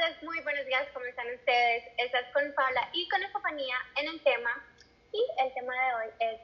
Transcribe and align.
tardes, 0.00 0.22
muy 0.22 0.40
buenos 0.40 0.64
días, 0.66 0.86
¿cómo 0.94 1.04
están 1.04 1.26
ustedes? 1.34 1.84
Estás 1.98 2.24
con 2.32 2.42
Paula 2.54 2.88
y 2.92 3.08
con 3.08 3.20
compañía 3.32 3.76
en 3.96 4.08
el 4.08 4.20
tema. 4.22 4.50
Y 5.12 5.22
el 5.44 5.52
tema 5.52 5.74
de 5.74 5.94
hoy 5.94 6.10
es, 6.20 6.40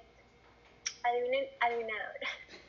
adivinen, 1.02 1.48
adivinador, 1.60 2.16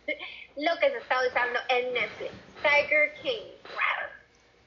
lo 0.56 0.80
que 0.80 0.92
se 0.92 0.98
está 0.98 1.28
usando 1.28 1.60
en 1.70 1.94
Netflix, 1.94 2.32
Tiger 2.62 3.14
King. 3.22 3.52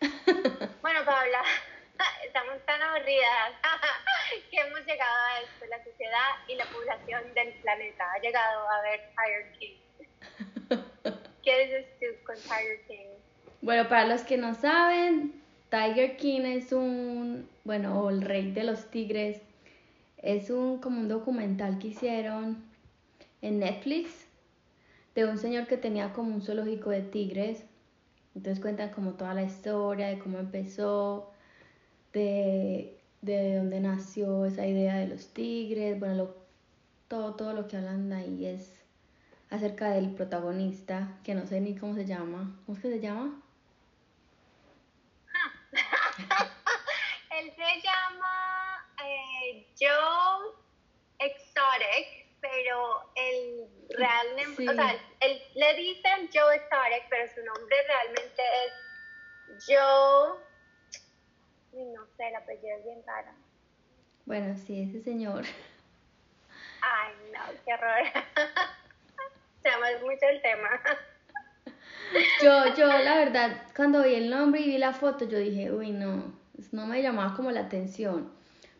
Bueno, 0.82 1.04
Paula, 1.04 1.42
estamos 2.24 2.64
tan 2.66 2.82
aburridas 2.82 3.52
que 4.50 4.56
hemos 4.58 4.80
llegado 4.86 5.26
a 5.26 5.40
esto, 5.40 5.66
la 5.66 5.84
sociedad 5.84 6.30
y 6.48 6.54
la 6.56 6.64
población 6.66 7.34
del 7.34 7.52
planeta 7.54 8.12
ha 8.12 8.18
llegado 8.18 8.68
a 8.68 8.80
ver 8.82 9.10
Tiger 9.16 9.52
King. 9.58 9.76
¿Qué 11.44 11.64
dices 11.64 11.86
tú 11.98 12.24
con 12.24 12.36
Tiger 12.36 12.80
King? 12.86 13.08
Bueno, 13.62 13.88
para 13.88 14.06
los 14.06 14.22
que 14.22 14.38
no 14.38 14.54
saben, 14.54 15.39
Tiger 15.70 16.16
King 16.16 16.40
es 16.42 16.72
un, 16.72 17.48
bueno, 17.64 18.10
el 18.10 18.22
rey 18.22 18.50
de 18.50 18.64
los 18.64 18.90
tigres, 18.90 19.40
es 20.18 20.50
un 20.50 20.78
como 20.78 21.00
un 21.00 21.08
documental 21.08 21.78
que 21.78 21.88
hicieron 21.88 22.62
en 23.40 23.60
Netflix 23.60 24.26
de 25.14 25.26
un 25.26 25.38
señor 25.38 25.66
que 25.66 25.76
tenía 25.76 26.12
como 26.12 26.34
un 26.34 26.42
zoológico 26.42 26.90
de 26.90 27.02
tigres. 27.02 27.64
Entonces 28.34 28.60
cuentan 28.60 28.90
como 28.90 29.12
toda 29.12 29.34
la 29.34 29.42
historia 29.42 30.08
de 30.08 30.18
cómo 30.18 30.38
empezó, 30.38 31.30
de, 32.12 32.98
de 33.22 33.56
dónde 33.56 33.80
nació 33.80 34.46
esa 34.46 34.66
idea 34.66 34.96
de 34.96 35.08
los 35.08 35.28
tigres, 35.28 35.98
bueno, 36.00 36.30
todo, 37.08 37.34
todo 37.34 37.52
lo 37.52 37.68
que 37.68 37.76
hablan 37.76 38.12
ahí 38.12 38.46
es 38.46 38.80
acerca 39.50 39.90
del 39.90 40.10
protagonista, 40.14 41.18
que 41.24 41.34
no 41.34 41.46
sé 41.46 41.60
ni 41.60 41.76
cómo 41.76 41.94
se 41.94 42.06
llama. 42.06 42.56
¿Cómo 42.66 42.76
es 42.76 42.82
que 42.82 42.90
se 42.90 43.00
llama? 43.00 43.40
Él 47.30 47.52
se 47.56 47.80
llama 47.82 48.86
eh, 49.04 49.66
Joe 49.78 50.54
Exotic, 51.18 52.26
pero 52.40 53.10
el 53.14 53.68
o 54.68 54.72
sea, 54.74 54.94
él, 55.20 55.42
le 55.54 55.74
dicen 55.74 56.28
Joe 56.32 56.56
Exotic, 56.56 57.08
pero 57.08 57.32
su 57.34 57.44
nombre 57.44 57.76
realmente 57.86 58.42
es 58.64 59.66
Joe, 59.66 60.38
no 61.72 62.06
sé, 62.16 62.30
la 62.30 62.38
apellido 62.38 62.76
es 62.78 62.84
bien 62.84 63.02
raro. 63.06 63.30
Bueno, 64.26 64.56
sí, 64.56 64.82
ese 64.88 65.02
señor. 65.02 65.44
Ay, 66.82 67.12
no, 67.32 67.40
qué 67.64 67.74
horror. 67.74 68.06
Se 69.62 69.68
llama 69.68 69.86
mucho 70.02 70.26
el 70.28 70.40
tema. 70.40 70.68
Yo, 72.42 72.74
yo, 72.74 72.86
la 72.86 73.16
verdad, 73.16 73.62
cuando 73.76 74.02
vi 74.02 74.14
el 74.14 74.30
nombre 74.30 74.60
y 74.60 74.66
vi 74.66 74.78
la 74.78 74.92
foto, 74.92 75.26
yo 75.26 75.38
dije, 75.38 75.70
uy, 75.70 75.90
no, 75.90 76.32
no 76.72 76.86
me 76.86 77.02
llamaba 77.02 77.34
como 77.36 77.50
la 77.50 77.60
atención. 77.60 78.32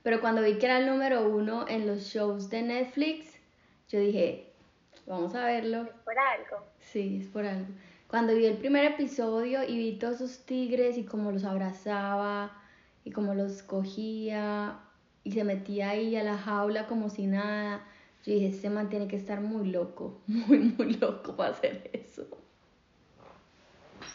Pero 0.03 0.21
cuando 0.21 0.43
vi 0.43 0.59
que 0.59 0.67
era 0.67 0.79
el 0.79 0.87
número 0.87 1.23
uno 1.29 1.67
en 1.69 1.87
los 1.87 2.05
shows 2.05 2.49
de 2.49 2.63
Netflix, 2.63 3.39
yo 3.89 4.01
dije, 4.01 4.50
vamos 5.07 5.35
a 5.35 5.45
verlo. 5.45 5.83
Es 5.83 5.93
por 6.05 6.19
algo. 6.19 6.67
Sí, 6.79 7.19
es 7.23 7.29
por 7.29 7.45
algo. 7.45 7.67
Cuando 8.09 8.35
vi 8.35 8.47
el 8.47 8.57
primer 8.57 8.85
episodio 8.85 9.63
y 9.63 9.77
vi 9.77 9.99
todos 9.99 10.17
esos 10.17 10.45
tigres 10.45 10.99
y 10.99 11.05
cómo 11.05 11.31
los 11.31 11.45
abrazaba 11.45 12.61
y 13.05 13.13
cómo 13.13 13.35
los 13.35 13.63
cogía 13.63 14.81
y 15.23 15.33
se 15.33 15.45
metía 15.45 15.91
ahí 15.91 16.17
a 16.17 16.25
la 16.25 16.37
jaula 16.37 16.87
como 16.87 17.09
si 17.09 17.27
nada, 17.27 17.87
yo 18.25 18.33
dije, 18.33 18.49
este 18.49 18.69
man 18.69 18.89
tiene 18.89 19.07
que 19.09 19.17
estar 19.17 19.41
muy 19.41 19.69
loco, 19.71 20.21
muy, 20.27 20.59
muy 20.59 20.95
loco 20.95 21.37
para 21.37 21.51
hacer 21.51 21.89
eso. 21.93 22.27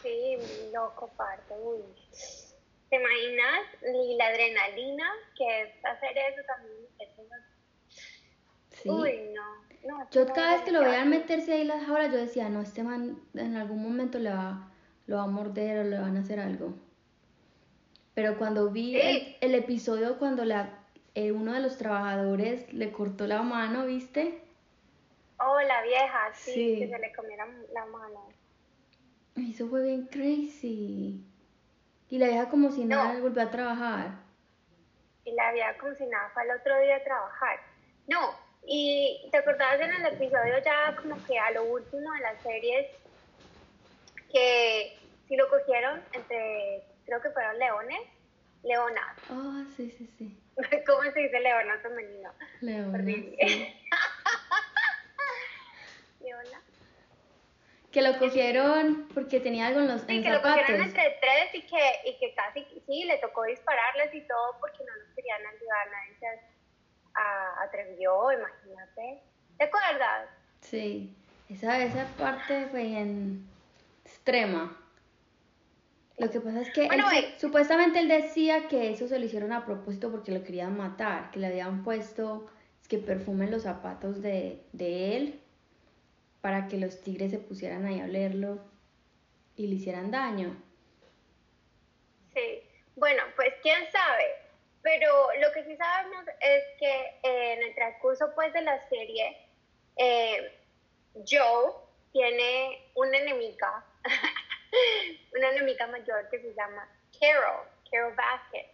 Sí, 0.02 0.36
loco 0.74 1.08
parte, 1.16 1.54
uy. 1.62 1.80
¿Te 2.90 2.96
imaginas? 2.96 3.66
Y 3.82 4.16
la 4.16 4.26
adrenalina 4.28 5.10
que 5.36 5.62
es 5.62 5.84
hacer 5.84 6.16
eso 6.16 6.42
también. 6.46 6.76
Sí. 8.70 8.90
Uy, 8.90 9.30
no. 9.34 9.65
Yo 10.10 10.26
cada 10.26 10.54
vez 10.54 10.62
que 10.62 10.72
lo 10.72 10.80
vean 10.80 11.10
meterse 11.10 11.52
ahí 11.52 11.64
las 11.64 11.84
jaulas, 11.84 12.12
yo 12.12 12.18
decía, 12.18 12.48
no, 12.48 12.60
este 12.60 12.82
man 12.82 13.20
en 13.34 13.56
algún 13.56 13.82
momento 13.82 14.18
le 14.18 14.30
va, 14.30 14.70
lo 15.06 15.16
va 15.16 15.24
a 15.24 15.28
morder 15.28 15.78
o 15.78 15.84
le 15.84 15.98
van 15.98 16.16
a 16.16 16.20
hacer 16.20 16.40
algo. 16.40 16.74
Pero 18.14 18.38
cuando 18.38 18.70
vi 18.70 18.96
el, 18.96 19.54
episodio 19.54 20.18
cuando 20.18 20.44
la, 20.44 20.70
eh, 21.14 21.32
uno 21.32 21.52
de 21.52 21.60
los 21.60 21.76
trabajadores 21.76 22.72
le 22.72 22.90
cortó 22.90 23.26
la 23.26 23.42
mano, 23.42 23.84
¿viste? 23.84 24.42
Oh, 25.38 25.60
la 25.60 25.82
vieja, 25.82 26.32
sí, 26.32 26.78
que 26.78 26.88
se 26.88 26.98
le 26.98 27.12
comiera 27.12 27.46
la 27.74 27.84
mano. 27.86 28.28
Eso 29.36 29.68
fue 29.68 29.82
bien 29.82 30.06
crazy. 30.06 31.22
Y 32.08 32.18
la 32.18 32.28
vieja 32.28 32.48
como 32.48 32.70
si 32.70 32.84
nada 32.84 33.20
volvió 33.20 33.42
a 33.42 33.50
trabajar. 33.50 34.12
Y 35.24 35.32
la 35.32 35.52
vieja 35.52 35.76
como 35.78 35.94
si 35.94 36.06
nada 36.06 36.30
fue 36.32 36.42
al 36.42 36.58
otro 36.58 36.78
día 36.80 36.96
a 36.96 37.04
trabajar. 37.04 37.58
No, 38.06 38.45
y 38.66 39.28
te 39.30 39.38
acordabas 39.38 39.80
en 39.80 39.94
el 39.94 40.06
episodio 40.06 40.58
ya 40.64 40.96
como 40.96 41.24
que 41.24 41.38
a 41.38 41.52
lo 41.52 41.64
último 41.64 42.12
de 42.12 42.20
las 42.20 42.42
series 42.42 42.86
que 44.32 44.98
si 45.28 45.36
lo 45.36 45.48
cogieron 45.48 46.02
entre, 46.12 46.82
creo 47.04 47.22
que 47.22 47.30
fueron 47.30 47.58
leones, 47.58 48.00
leonas. 48.62 49.16
Ah, 49.30 49.64
sí, 49.76 49.90
sí, 49.90 50.06
sí. 50.18 50.38
¿Cómo 50.86 51.02
se 51.12 51.20
dice 51.20 51.40
leona 51.40 51.78
femenino? 51.78 52.32
Leona. 52.60 52.98
Leona 56.20 56.62
que 57.96 58.02
lo 58.02 58.18
cogieron 58.18 59.08
porque 59.14 59.40
tenía 59.40 59.68
algo 59.68 59.80
en 59.80 59.88
los 59.88 60.02
sí, 60.02 60.16
en 60.16 60.22
que 60.22 60.28
lo 60.28 60.42
cogieron 60.42 60.82
entre 60.82 61.16
tres 61.18 61.54
y 61.54 61.62
que, 61.62 62.00
y 62.04 62.18
que 62.18 62.34
casi, 62.34 62.66
sí, 62.86 63.04
le 63.04 63.16
tocó 63.16 63.44
dispararles 63.44 64.12
y 64.12 64.20
todo 64.26 64.58
porque 64.60 64.84
no 64.84 64.94
los 64.96 65.14
querían 65.14 65.40
ayudar, 65.46 65.88
nadie 65.90 66.18
se 66.18 66.26
atrevió, 67.62 68.32
imagínate. 68.32 69.22
¿Te 69.58 69.64
acuerdas? 69.64 70.28
Sí, 70.60 71.16
esa, 71.48 71.82
esa 71.82 72.06
parte 72.18 72.66
fue 72.66 72.98
en 72.98 73.46
extrema. 74.04 74.76
Lo 76.18 76.30
que 76.30 76.40
pasa 76.40 76.62
es 76.62 76.70
que 76.70 76.88
supuestamente 77.38 77.98
él 77.98 78.08
decía 78.08 78.68
que 78.68 78.90
eso 78.90 79.06
se 79.06 79.18
lo 79.18 79.26
hicieron 79.26 79.52
a 79.52 79.66
propósito 79.66 80.10
porque 80.10 80.32
lo 80.32 80.42
querían 80.42 80.76
matar, 80.76 81.30
que 81.30 81.40
le 81.40 81.48
habían 81.48 81.84
puesto 81.84 82.50
es 82.80 82.88
que 82.88 82.98
perfumen 82.98 83.50
los 83.50 83.64
zapatos 83.64 84.22
de, 84.22 84.62
de 84.72 85.16
él 85.16 85.40
para 86.40 86.68
que 86.68 86.78
los 86.78 87.02
tigres 87.02 87.32
se 87.32 87.38
pusieran 87.38 87.84
ahí 87.84 88.00
a 88.00 88.04
olerlo 88.04 88.60
y 89.56 89.66
le 89.66 89.74
hicieran 89.74 90.10
daño. 90.10 90.56
Sí, 92.34 92.62
bueno, 92.94 93.22
pues 93.34 93.52
quién 93.62 93.84
sabe, 93.90 94.24
pero 94.86 95.28
lo 95.40 95.50
que 95.50 95.64
sí 95.64 95.76
sabemos 95.76 96.24
es 96.38 96.64
que 96.78 97.18
eh, 97.24 97.54
en 97.54 97.62
el 97.64 97.74
transcurso 97.74 98.32
pues 98.36 98.52
de 98.52 98.62
la 98.62 98.88
serie, 98.88 99.36
eh, 99.96 100.60
Joe 101.28 101.72
tiene 102.12 102.88
una 102.94 103.18
enemiga, 103.18 103.84
una 105.36 105.48
enemiga 105.50 105.88
mayor 105.88 106.28
que 106.30 106.40
se 106.40 106.54
llama 106.54 106.88
Carol, 107.18 107.66
Carol 107.90 108.14
Basket. 108.14 108.70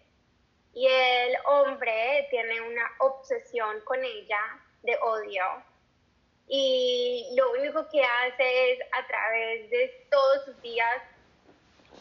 Y 0.74 0.86
el 0.86 1.34
hombre 1.46 2.26
tiene 2.28 2.60
una 2.60 2.90
obsesión 2.98 3.80
con 3.80 4.04
ella 4.04 4.60
de 4.82 4.94
odio 4.98 5.44
y 6.46 7.34
lo 7.34 7.52
único 7.52 7.88
que 7.88 8.04
hace 8.04 8.72
es 8.72 8.80
a 8.92 9.06
través 9.06 9.70
de 9.70 10.06
todos 10.10 10.44
sus 10.44 10.60
días, 10.60 11.02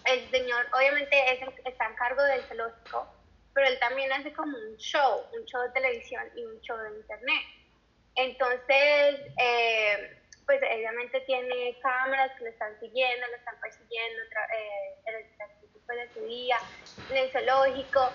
el 0.04 0.30
señor 0.32 0.66
obviamente 0.76 1.16
es 1.32 1.66
está 1.66 1.86
en 1.86 1.96
cargo 1.96 2.22
del 2.24 2.42
zoológico, 2.44 3.08
pero 3.54 3.68
él 3.68 3.80
también 3.80 4.12
hace 4.12 4.34
como 4.34 4.58
un 4.58 4.78
show, 4.78 5.26
un 5.34 5.46
show 5.46 5.62
de 5.62 5.70
televisión 5.70 6.24
y 6.36 6.46
un 6.46 6.60
show 6.62 6.78
de 6.78 6.98
internet. 6.98 7.44
Entonces, 8.16 9.22
eh, 9.38 10.18
pues 10.46 10.60
obviamente 10.62 11.22
tiene 11.22 11.78
cámaras 11.82 12.32
que 12.38 12.46
lo 12.46 12.50
están 12.50 12.80
siguiendo, 12.80 13.28
lo 13.28 13.36
están 13.36 13.60
persiguiendo 13.62 14.22
eh, 14.24 14.96
en 15.06 15.16
el 15.16 15.38
transcurso 15.38 15.94
de 15.94 16.14
su 16.14 16.26
día, 16.26 16.58
en 17.10 17.18
el 17.18 17.32
zoológico. 17.32 18.10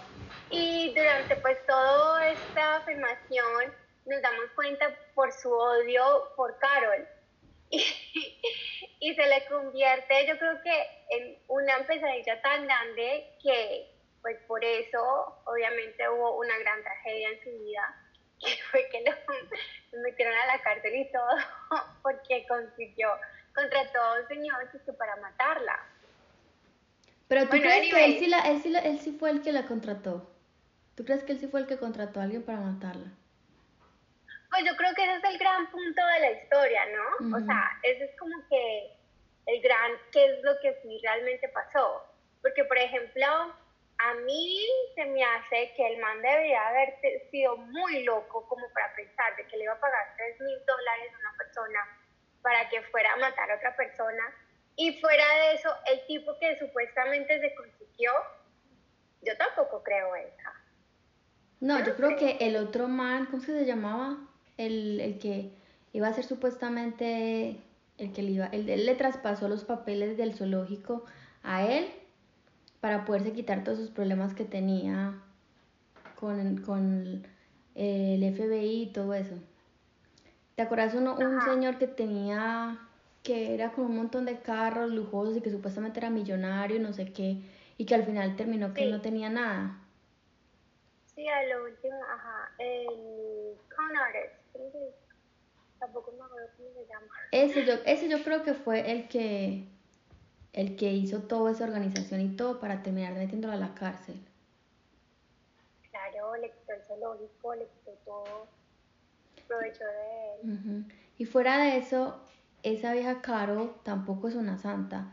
Y 0.50 0.94
durante 0.94 1.36
pues 1.36 1.64
toda 1.66 2.30
esta 2.30 2.80
filmación, 2.82 3.74
nos 4.06 4.22
damos 4.22 4.50
cuenta 4.54 4.94
por 5.14 5.32
su 5.32 5.52
odio 5.52 6.32
por 6.36 6.58
Carol. 6.58 7.06
Y, 8.98 9.14
se 9.14 9.26
le 9.26 9.44
convierte, 9.46 10.26
yo 10.26 10.38
creo 10.38 10.62
que 10.62 10.86
en 11.10 11.38
una 11.48 11.86
pesadilla 11.86 12.40
tan 12.40 12.64
grande 12.64 13.36
que, 13.42 13.94
pues 14.26 14.38
por 14.48 14.64
eso, 14.64 15.40
obviamente 15.44 16.08
hubo 16.08 16.38
una 16.38 16.58
gran 16.58 16.82
tragedia 16.82 17.28
en 17.28 17.44
su 17.44 17.50
vida, 17.62 17.96
que 18.40 18.58
fue 18.72 18.88
que 18.90 19.04
lo, 19.08 19.12
metieron 20.02 20.34
a 20.34 20.46
la 20.46 20.60
cárcel 20.62 20.96
y 20.96 21.12
todo, 21.12 21.28
porque 22.02 22.44
consiguió 22.48 23.08
contra 23.54 23.92
todo 23.92 24.20
un 24.20 24.26
señor 24.26 24.68
que 24.72 24.92
para 24.94 25.14
matarla. 25.16 25.78
Pero 27.28 27.42
tú 27.44 27.50
crees 27.50 27.94
que 27.94 28.04
él 28.04 28.18
sí, 28.18 28.26
la, 28.26 28.40
él, 28.40 28.60
sí 28.60 28.74
él 28.76 28.98
sí 28.98 29.16
fue 29.16 29.30
el 29.30 29.42
que 29.42 29.52
la 29.52 29.64
contrató. 29.66 30.28
¿Tú 30.96 31.04
crees 31.04 31.22
que 31.22 31.30
él 31.30 31.38
sí 31.38 31.46
fue 31.46 31.60
el 31.60 31.68
que 31.68 31.78
contrató 31.78 32.18
a 32.18 32.24
alguien 32.24 32.42
para 32.42 32.58
matarla? 32.58 33.12
Pues 34.50 34.64
yo 34.64 34.74
creo 34.76 34.92
que 34.94 35.04
ese 35.04 35.18
es 35.18 35.24
el 35.24 35.38
gran 35.38 35.70
punto 35.70 36.04
de 36.04 36.20
la 36.20 36.30
historia, 36.32 36.80
¿no? 36.86 37.36
O 37.36 37.40
sea, 37.44 37.78
ese 37.84 38.06
es 38.06 38.18
como 38.18 38.36
que 38.48 38.90
el 39.46 39.62
gran, 39.62 39.92
qué 40.10 40.24
es 40.24 40.42
lo 40.42 40.58
que 40.60 40.76
sí 40.82 40.98
realmente 41.00 41.48
pasó. 41.50 42.04
Porque, 42.42 42.64
por 42.64 42.78
ejemplo, 42.78 43.54
a 43.98 44.14
mí 44.14 44.66
se 44.94 45.04
me 45.06 45.24
hace 45.24 45.72
que 45.76 45.86
el 45.86 46.00
man 46.00 46.20
debería 46.20 46.68
haber 46.68 46.94
sido 47.30 47.56
muy 47.56 48.04
loco 48.04 48.46
como 48.48 48.68
para 48.72 48.94
pensar 48.94 49.36
de 49.36 49.46
que 49.46 49.56
le 49.56 49.64
iba 49.64 49.72
a 49.72 49.80
pagar 49.80 50.14
3 50.16 50.40
mil 50.40 50.58
dólares 50.66 51.12
a 51.14 51.18
una 51.18 51.38
persona 51.38 51.78
para 52.42 52.68
que 52.68 52.82
fuera 52.82 53.12
a 53.12 53.16
matar 53.16 53.50
a 53.50 53.56
otra 53.56 53.76
persona. 53.76 54.22
Y 54.76 55.00
fuera 55.00 55.24
de 55.36 55.54
eso, 55.54 55.70
el 55.90 56.06
tipo 56.06 56.38
que 56.38 56.58
supuestamente 56.58 57.40
se 57.40 57.54
consiguió, 57.54 58.12
yo 59.22 59.36
tampoco 59.38 59.82
creo 59.82 60.14
esa. 60.14 60.52
No, 61.60 61.82
yo 61.82 61.96
creo 61.96 62.16
que 62.16 62.36
el 62.40 62.56
otro 62.56 62.88
man, 62.88 63.26
¿cómo 63.26 63.42
se 63.42 63.64
llamaba? 63.64 64.18
El, 64.58 65.00
el 65.00 65.18
que 65.18 65.52
iba 65.92 66.08
a 66.08 66.12
ser 66.12 66.24
supuestamente 66.24 67.56
el 67.96 68.12
que 68.12 68.22
le 68.22 68.32
iba, 68.32 68.46
él 68.46 68.66
le 68.66 68.94
traspasó 68.94 69.48
los 69.48 69.64
papeles 69.64 70.18
del 70.18 70.34
zoológico 70.34 71.06
a 71.42 71.64
él 71.64 71.90
para 72.86 73.04
poderse 73.04 73.32
quitar 73.32 73.64
todos 73.64 73.78
sus 73.78 73.90
problemas 73.90 74.32
que 74.32 74.44
tenía 74.44 75.20
con, 76.14 76.58
con 76.58 77.26
el 77.74 78.22
FBI 78.22 78.82
y 78.82 78.92
todo 78.92 79.12
eso. 79.12 79.34
¿Te 80.54 80.62
acuerdas 80.62 80.94
uno, 80.94 81.16
un 81.16 81.42
señor 81.42 81.78
que 81.78 81.88
tenía, 81.88 82.78
que 83.24 83.54
era 83.54 83.72
con 83.72 83.86
un 83.86 83.96
montón 83.96 84.24
de 84.24 84.38
carros 84.38 84.92
lujosos 84.92 85.36
y 85.36 85.40
que 85.40 85.50
supuestamente 85.50 85.98
era 85.98 86.10
millonario 86.10 86.76
y 86.76 86.78
no 86.78 86.92
sé 86.92 87.12
qué, 87.12 87.38
y 87.76 87.86
que 87.86 87.96
al 87.96 88.04
final 88.04 88.36
terminó 88.36 88.72
que 88.72 88.88
no 88.88 89.00
tenía 89.00 89.30
nada? 89.30 89.80
Sí, 91.12 91.26
a 91.26 91.42
lo 91.42 91.64
último, 91.64 91.96
ajá, 92.14 92.52
el 92.60 93.56
con 93.74 93.96
artist, 93.96 94.94
tampoco 95.80 96.12
me 96.12 96.24
acuerdo 96.24 96.50
cómo 96.56 96.68
se 96.72 96.86
llama. 96.86 97.06
Ese 97.32 97.64
yo, 97.64 97.72
ese 97.84 98.08
yo 98.08 98.22
creo 98.22 98.44
que 98.44 98.54
fue 98.54 98.92
el 98.92 99.08
que 99.08 99.75
el 100.56 100.74
que 100.74 100.90
hizo 100.90 101.20
toda 101.20 101.52
esa 101.52 101.64
organización 101.64 102.22
y 102.22 102.30
todo 102.30 102.58
para 102.58 102.82
terminar 102.82 103.12
metiéndolo 103.12 103.52
a 103.52 103.56
la 103.56 103.74
cárcel. 103.74 104.16
Claro, 105.90 106.34
le 106.36 106.50
quitó 106.50 106.72
el 106.72 106.82
zoológico, 106.82 107.54
le 107.54 107.66
quitó 107.66 107.90
todo, 108.04 108.48
aprovechó 109.44 109.84
de 109.84 110.50
él. 110.50 110.84
Y 111.18 111.26
fuera 111.26 111.58
de 111.58 111.76
eso, 111.76 112.18
esa 112.62 112.94
vieja 112.94 113.20
Caro 113.20 113.78
tampoco 113.84 114.28
es 114.28 114.34
una 114.34 114.56
santa, 114.56 115.12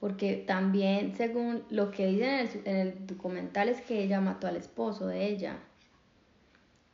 porque 0.00 0.44
también, 0.44 1.14
según 1.14 1.64
lo 1.70 1.92
que 1.92 2.06
dicen 2.06 2.62
en 2.64 2.76
el, 2.76 3.06
documental, 3.06 3.68
es 3.68 3.80
que 3.82 4.02
ella 4.02 4.20
mató 4.20 4.48
al 4.48 4.56
esposo 4.56 5.06
de 5.06 5.26
ella 5.26 5.56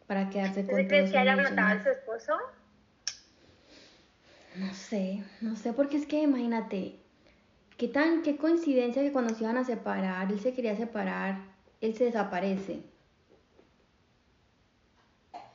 para 0.06 0.28
quedarse 0.28 0.66
con 0.66 0.86
¿Crees 0.86 1.10
que 1.10 1.22
ella 1.22 1.34
matado 1.34 1.80
a 1.80 1.82
su 1.82 1.88
esposo? 1.88 2.34
No 4.56 4.72
sé, 4.74 5.24
no 5.40 5.56
sé, 5.56 5.72
porque 5.72 5.96
es 5.96 6.06
que 6.06 6.20
imagínate, 6.20 7.05
¿Qué 7.76 7.88
tan, 7.88 8.22
qué 8.22 8.38
coincidencia 8.38 9.02
que 9.02 9.12
cuando 9.12 9.34
se 9.34 9.44
iban 9.44 9.58
a 9.58 9.64
separar, 9.64 10.32
él 10.32 10.40
se 10.40 10.54
quería 10.54 10.74
separar, 10.76 11.36
él 11.82 11.94
se 11.94 12.04
desaparece? 12.04 12.80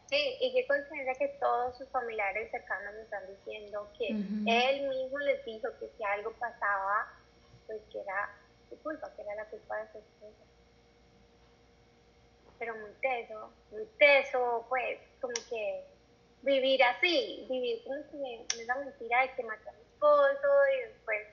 Sí, 0.05 0.37
y 0.39 0.53
qué 0.53 0.67
coincidencia 0.67 1.15
que 1.15 1.29
todos 1.39 1.75
sus 1.79 1.89
familiares 1.89 2.51
cercanos 2.51 2.93
me 2.93 3.01
están 3.01 3.23
diciendo 3.27 3.91
que 3.97 4.09
él 4.09 4.87
mismo 4.87 5.17
les 5.19 5.43
dijo 5.45 5.69
que 5.79 5.87
si 5.97 6.03
algo 6.03 6.31
pasaba, 6.33 7.07
pues 7.65 7.81
que 7.91 8.01
era 8.01 8.29
su 8.69 8.77
culpa, 8.83 9.11
que 9.15 9.23
era 9.23 9.35
la 9.35 9.49
culpa 9.49 9.77
de 9.77 9.91
su 9.91 9.97
esposa. 9.97 10.43
Pero 12.59 12.75
muy 12.75 12.91
teso, 13.01 13.51
muy 13.71 13.85
teso, 13.97 14.65
pues, 14.69 14.99
como 15.21 15.33
que 15.49 15.85
vivir 16.43 16.83
así, 16.83 17.47
vivir 17.49 17.81
como 17.83 17.95
que 18.11 18.35
en 18.53 18.61
esa 18.61 18.75
mentira 18.75 19.21
de 19.21 19.33
que 19.33 19.43
mató 19.43 19.69
a 19.69 19.73
mi 19.73 19.81
esposo 19.81 20.47
y 20.75 20.87
después 20.89 21.30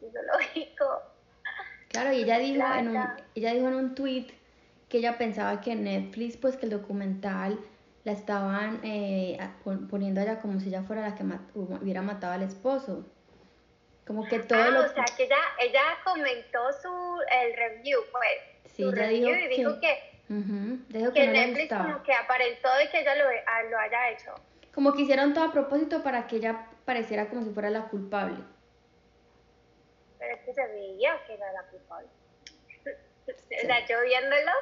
zoológico. 0.00 1.02
Claro, 1.88 2.12
y 2.12 2.22
ella 2.22 2.38
dijo, 2.38 2.62
en 2.74 2.88
un, 2.88 3.08
ella 3.34 3.52
dijo 3.54 3.68
en 3.68 3.74
un 3.74 3.94
tweet 3.94 4.26
que 4.88 4.98
ella 4.98 5.18
pensaba 5.18 5.60
que 5.60 5.74
Netflix, 5.74 6.36
pues 6.36 6.56
que 6.56 6.66
el 6.66 6.70
documental 6.70 7.58
la 8.04 8.12
estaban 8.12 8.80
eh, 8.84 9.38
poniendo 9.90 10.20
allá 10.20 10.40
como 10.40 10.60
si 10.60 10.68
ella 10.68 10.82
fuera 10.82 11.02
la 11.02 11.14
que 11.14 11.24
hubiera 11.54 12.02
matado 12.02 12.34
al 12.34 12.42
esposo. 12.42 13.04
Como 14.06 14.26
que 14.26 14.38
todo 14.38 14.62
ah, 14.62 14.70
lo... 14.70 14.80
o 14.84 14.88
sea, 14.88 15.04
que 15.16 15.24
ella, 15.24 15.36
ella 15.60 15.82
comentó 16.04 16.60
su, 16.80 17.20
el 17.42 17.56
review, 17.56 18.00
pues. 18.10 18.72
Sí, 18.74 18.82
ella 18.82 19.08
dijo 19.08 19.28
y 19.28 19.48
dijo 19.48 19.80
que, 19.80 21.12
que, 21.12 21.26
Netflix 21.28 21.68
como 21.74 22.02
que 22.02 22.14
aparentó 22.14 22.74
de 22.76 22.88
que 22.90 23.00
ella 23.00 23.14
lo, 23.16 23.24
ah, 23.24 23.62
lo 23.70 23.78
haya 23.78 24.10
hecho. 24.10 24.34
Como 24.72 24.94
que 24.94 25.02
hicieron 25.02 25.34
todo 25.34 25.44
a 25.44 25.52
propósito 25.52 26.02
para 26.02 26.26
que 26.26 26.36
ella 26.36 26.66
pareciera 26.84 27.28
como 27.28 27.42
si 27.42 27.50
fuera 27.50 27.68
la 27.68 27.88
culpable 27.88 28.38
es 30.32 30.40
que 30.40 30.54
se 30.54 30.66
veía 30.66 31.22
que 31.26 31.34
era 31.34 31.52
la 31.52 31.62
culpable. 31.64 32.08
o 33.26 33.66
sea, 33.66 33.86
yo 33.86 34.02
viéndolo, 34.02 34.52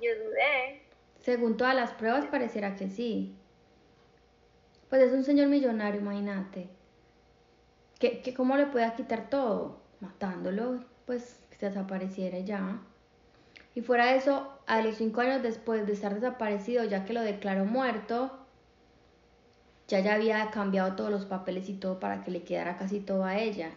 yo 0.00 0.24
dudé. 0.24 0.82
Según 1.20 1.56
todas 1.56 1.74
las 1.74 1.92
pruebas, 1.92 2.26
pareciera 2.26 2.74
que 2.74 2.88
sí. 2.88 3.36
Pues 4.88 5.02
es 5.02 5.12
un 5.12 5.24
señor 5.24 5.48
millonario, 5.48 6.00
imagínate. 6.00 6.68
¿Qué, 7.98 8.20
qué, 8.22 8.34
¿Cómo 8.34 8.56
le 8.56 8.66
puede 8.66 8.92
quitar 8.94 9.28
todo? 9.30 9.80
Matándolo, 10.00 10.84
pues 11.06 11.44
que 11.50 11.56
se 11.56 11.66
desapareciera 11.66 12.38
ya. 12.40 12.80
Y 13.74 13.82
fuera 13.82 14.06
de 14.06 14.16
eso, 14.16 14.58
a 14.66 14.80
los 14.82 14.96
cinco 14.96 15.20
años 15.20 15.42
después 15.42 15.86
de 15.86 15.92
estar 15.92 16.14
desaparecido, 16.14 16.84
ya 16.84 17.04
que 17.04 17.12
lo 17.12 17.22
declaró 17.22 17.64
muerto, 17.64 18.46
ya 19.88 20.00
ya 20.00 20.14
había 20.14 20.50
cambiado 20.50 20.96
todos 20.96 21.10
los 21.10 21.26
papeles 21.26 21.68
y 21.68 21.74
todo 21.74 22.00
para 22.00 22.24
que 22.24 22.30
le 22.30 22.42
quedara 22.42 22.76
casi 22.76 23.00
todo 23.00 23.24
a 23.24 23.38
ella. 23.38 23.70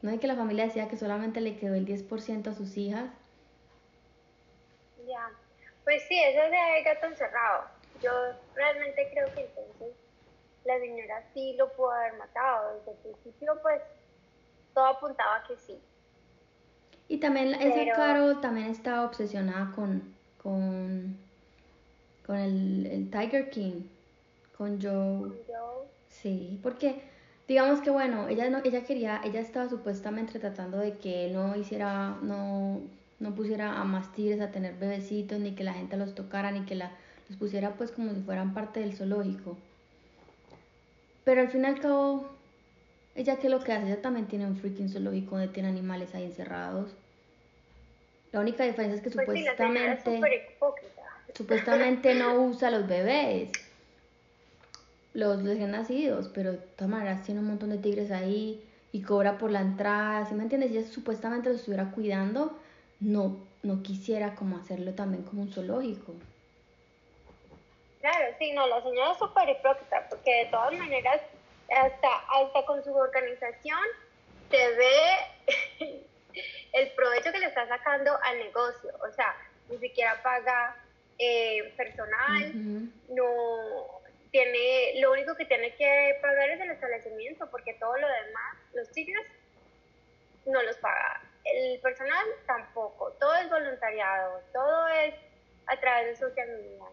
¿No 0.00 0.10
es 0.10 0.20
que 0.20 0.26
la 0.26 0.36
familia 0.36 0.64
decía 0.64 0.88
que 0.88 0.96
solamente 0.96 1.40
le 1.40 1.56
quedó 1.56 1.74
el 1.74 1.86
10% 1.86 2.46
a 2.46 2.54
sus 2.54 2.76
hijas? 2.76 3.10
Ya, 5.06 5.30
pues 5.84 6.02
sí, 6.08 6.18
eso 6.20 6.42
es 6.42 6.50
de 6.50 6.82
gato 6.84 7.06
encerrado. 7.06 7.64
Yo 8.02 8.10
realmente 8.54 9.08
creo 9.12 9.34
que 9.34 9.40
entonces 9.46 9.96
la 10.64 10.78
señora 10.78 11.24
sí 11.34 11.54
lo 11.58 11.72
pudo 11.72 11.90
haber 11.90 12.14
matado. 12.14 12.78
Desde 12.78 12.92
el 12.92 12.98
principio, 13.16 13.58
pues, 13.60 13.82
todo 14.74 14.86
apuntaba 14.86 15.42
que 15.48 15.56
sí. 15.56 15.80
Y 17.08 17.18
también 17.18 17.54
esa 17.54 17.96
Caro 17.96 18.38
también 18.38 18.68
estaba 18.68 19.04
obsesionada 19.04 19.72
con, 19.74 20.14
con, 20.42 21.18
con 22.24 22.36
el, 22.36 22.86
el 22.86 23.10
Tiger 23.10 23.50
King, 23.50 23.88
con 24.56 24.80
Joe. 24.80 25.20
¿Con 25.20 25.38
Joe? 25.48 25.88
Sí, 26.08 26.60
porque 26.62 27.02
digamos 27.48 27.80
que 27.80 27.88
bueno, 27.88 28.28
ella 28.28 28.50
no, 28.50 28.58
ella 28.62 28.84
quería, 28.84 29.22
ella 29.24 29.40
estaba 29.40 29.68
supuestamente 29.70 30.38
tratando 30.38 30.76
de 30.76 30.98
que 30.98 31.24
él 31.24 31.32
no 31.32 31.56
hiciera, 31.56 32.18
no, 32.22 32.82
no 33.18 33.34
pusiera 33.34 33.80
a 33.80 33.84
más 33.84 34.12
tigres 34.12 34.40
a 34.42 34.50
tener 34.50 34.74
bebecitos, 34.74 35.40
ni 35.40 35.52
que 35.52 35.64
la 35.64 35.72
gente 35.72 35.96
los 35.96 36.14
tocara, 36.14 36.50
ni 36.50 36.66
que 36.66 36.74
la, 36.74 36.92
los 37.28 37.38
pusiera 37.38 37.70
pues 37.72 37.90
como 37.90 38.12
si 38.12 38.20
fueran 38.20 38.52
parte 38.52 38.80
del 38.80 38.94
zoológico. 38.94 39.56
Pero 41.24 41.40
al 41.40 41.48
fin 41.48 41.62
y 41.62 41.66
al 41.66 41.80
cabo, 41.80 42.28
ella 43.14 43.36
qué 43.36 43.46
es 43.46 43.50
lo 43.50 43.60
que 43.60 43.72
hace, 43.72 43.86
ella 43.86 44.02
también 44.02 44.26
tiene 44.26 44.46
un 44.46 44.56
freaking 44.56 44.90
zoológico 44.90 45.36
donde 45.36 45.52
tiene 45.52 45.70
animales 45.70 46.14
ahí 46.14 46.24
encerrados. 46.24 46.90
La 48.30 48.40
única 48.40 48.64
diferencia 48.64 48.96
es 48.96 49.00
que 49.00 49.10
pues 49.10 49.26
supuestamente, 49.26 50.46
supuestamente 51.34 52.14
no 52.14 52.42
usa 52.42 52.70
los 52.70 52.86
bebés 52.86 53.50
los 55.18 55.42
recién 55.42 55.72
nacidos, 55.72 56.30
pero 56.32 56.52
de 56.52 56.58
todas 56.58 56.90
maneras 56.90 57.24
tiene 57.24 57.40
un 57.40 57.48
montón 57.48 57.70
de 57.70 57.78
tigres 57.78 58.12
ahí 58.12 58.64
y 58.92 59.02
cobra 59.02 59.36
por 59.36 59.50
la 59.50 59.60
entrada, 59.60 60.24
¿sí 60.26 60.34
me 60.34 60.44
entiendes? 60.44 60.70
Ella 60.70 60.86
supuestamente 60.86 61.48
los 61.48 61.58
estuviera 61.58 61.90
cuidando, 61.90 62.56
no, 63.00 63.36
no 63.64 63.82
quisiera 63.82 64.36
como 64.36 64.58
hacerlo 64.58 64.94
también 64.94 65.24
como 65.24 65.42
un 65.42 65.52
zoológico. 65.52 66.14
Claro, 68.00 68.26
sí, 68.38 68.52
no, 68.52 68.68
la 68.68 68.80
señora 68.80 69.10
es 69.10 69.18
súper 69.18 69.48
hipócrita, 69.48 70.06
porque 70.08 70.44
de 70.44 70.50
todas 70.52 70.72
maneras, 70.74 71.20
hasta, 71.68 72.08
hasta 72.40 72.64
con 72.64 72.84
su 72.84 72.94
organización, 72.94 73.80
se 74.50 74.68
ve 74.76 76.04
el 76.74 76.92
provecho 76.92 77.32
que 77.32 77.40
le 77.40 77.46
está 77.46 77.66
sacando 77.66 78.12
al 78.22 78.38
negocio, 78.38 78.90
o 79.04 79.12
sea, 79.14 79.34
ni 79.68 79.78
siquiera 79.78 80.22
paga 80.22 80.76
eh, 81.18 81.74
personal, 81.76 82.52
no 83.08 83.97
tiene, 84.30 85.00
lo 85.00 85.12
único 85.12 85.34
que 85.34 85.44
tiene 85.44 85.74
que 85.76 86.18
pagar 86.20 86.50
es 86.50 86.60
el 86.60 86.70
establecimiento, 86.70 87.48
porque 87.50 87.74
todo 87.74 87.96
lo 87.96 88.06
demás, 88.06 88.56
los 88.74 88.90
tigres, 88.90 89.26
no 90.46 90.62
los 90.62 90.76
paga. 90.76 91.22
El 91.44 91.80
personal 91.80 92.26
tampoco, 92.46 93.12
todo 93.20 93.34
es 93.36 93.48
voluntariado, 93.48 94.40
todo 94.52 94.88
es 94.88 95.14
a 95.66 95.78
través 95.80 96.08
de 96.08 96.26
social 96.26 96.48
media. 96.48 96.84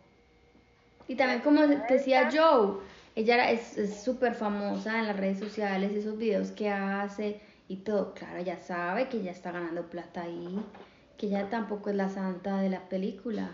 Y 1.08 1.16
también 1.16 1.42
como 1.42 1.62
decía 1.68 2.30
Joe, 2.32 2.80
ella 3.16 3.52
es 3.52 4.04
súper 4.04 4.34
famosa 4.34 5.00
en 5.00 5.08
las 5.08 5.18
redes 5.18 5.40
sociales, 5.40 5.92
esos 5.92 6.18
videos 6.18 6.52
que 6.52 6.70
hace 6.70 7.40
y 7.68 7.78
todo, 7.78 8.14
claro, 8.14 8.42
ya 8.42 8.58
sabe 8.58 9.10
que 9.10 9.22
ya 9.22 9.32
está 9.32 9.52
ganando 9.52 9.90
plata 9.90 10.24
ahí, 10.24 10.60
que 11.18 11.28
ella 11.28 11.50
tampoco 11.50 11.90
es 11.90 11.96
la 11.96 12.10
santa 12.10 12.58
de 12.58 12.70
la 12.70 12.88
película. 12.90 13.50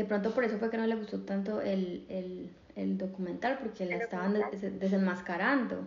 De 0.00 0.06
pronto 0.06 0.30
por 0.30 0.44
eso 0.44 0.56
fue 0.58 0.70
que 0.70 0.78
no 0.78 0.86
le 0.86 0.94
gustó 0.94 1.20
tanto 1.26 1.60
el, 1.60 2.50
documental, 2.74 3.58
porque 3.58 3.84
la 3.84 3.96
estaban 3.96 4.32
desenmascarando. 4.78 5.86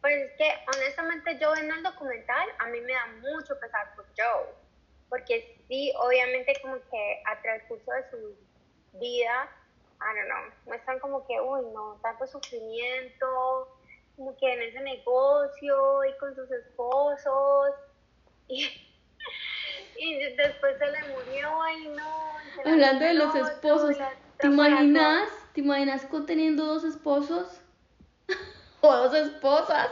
Pues 0.00 0.14
Pues 0.14 0.16
es 0.16 0.32
que 0.38 0.50
honestamente 0.74 1.38
yo 1.38 1.54
en 1.56 1.70
el 1.70 1.82
documental 1.82 2.48
a 2.58 2.68
mí 2.68 2.80
me 2.80 2.94
da 2.94 3.06
mucho 3.20 3.60
pesar 3.60 3.94
por 3.94 4.06
Joe, 4.16 4.48
porque 5.10 5.58
sí, 5.68 5.92
obviamente 5.98 6.54
como 6.62 6.76
que 6.90 7.22
a 7.26 7.38
transcurso 7.42 7.92
de 7.92 8.10
su 8.10 8.98
vida, 8.98 9.50
I 10.00 10.16
don't 10.16 10.26
know, 10.30 10.54
muestran 10.64 11.00
como 11.00 11.26
que, 11.26 11.38
uy, 11.38 11.66
no, 11.74 11.98
tanto 12.00 12.26
sufrimiento, 12.26 13.76
como 14.16 14.34
que 14.38 14.50
en 14.54 14.62
ese 14.62 14.80
negocio 14.80 16.06
y 16.06 16.16
con 16.16 16.34
sus 16.34 16.50
esposos, 16.50 17.74
y, 18.48 18.89
y 20.00 20.34
después 20.34 20.78
se 20.78 20.86
le 20.86 20.98
murió 21.08 21.50
y 21.78 21.88
no. 21.88 22.30
Hablando 22.64 23.04
de 23.04 23.14
los 23.14 23.34
esposos, 23.34 23.96
¿te 24.38 24.46
imaginas? 24.46 25.28
¿Te 25.52 25.60
imaginas 25.60 26.08
teniendo 26.26 26.64
dos 26.64 26.84
esposos? 26.84 27.60
o 28.80 28.96
dos 28.96 29.14
esposas. 29.14 29.90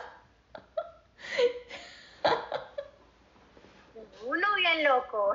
Uno 4.25 4.55
bien 4.57 4.85
loco 4.85 5.35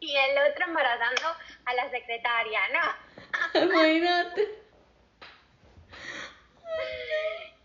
y 0.00 0.14
el 0.14 0.50
otro 0.50 0.66
embarazando 0.66 1.22
a 1.64 1.74
la 1.74 1.90
secretaria, 1.90 2.60
¿no? 2.72 2.80
Imagínate. 3.62 4.62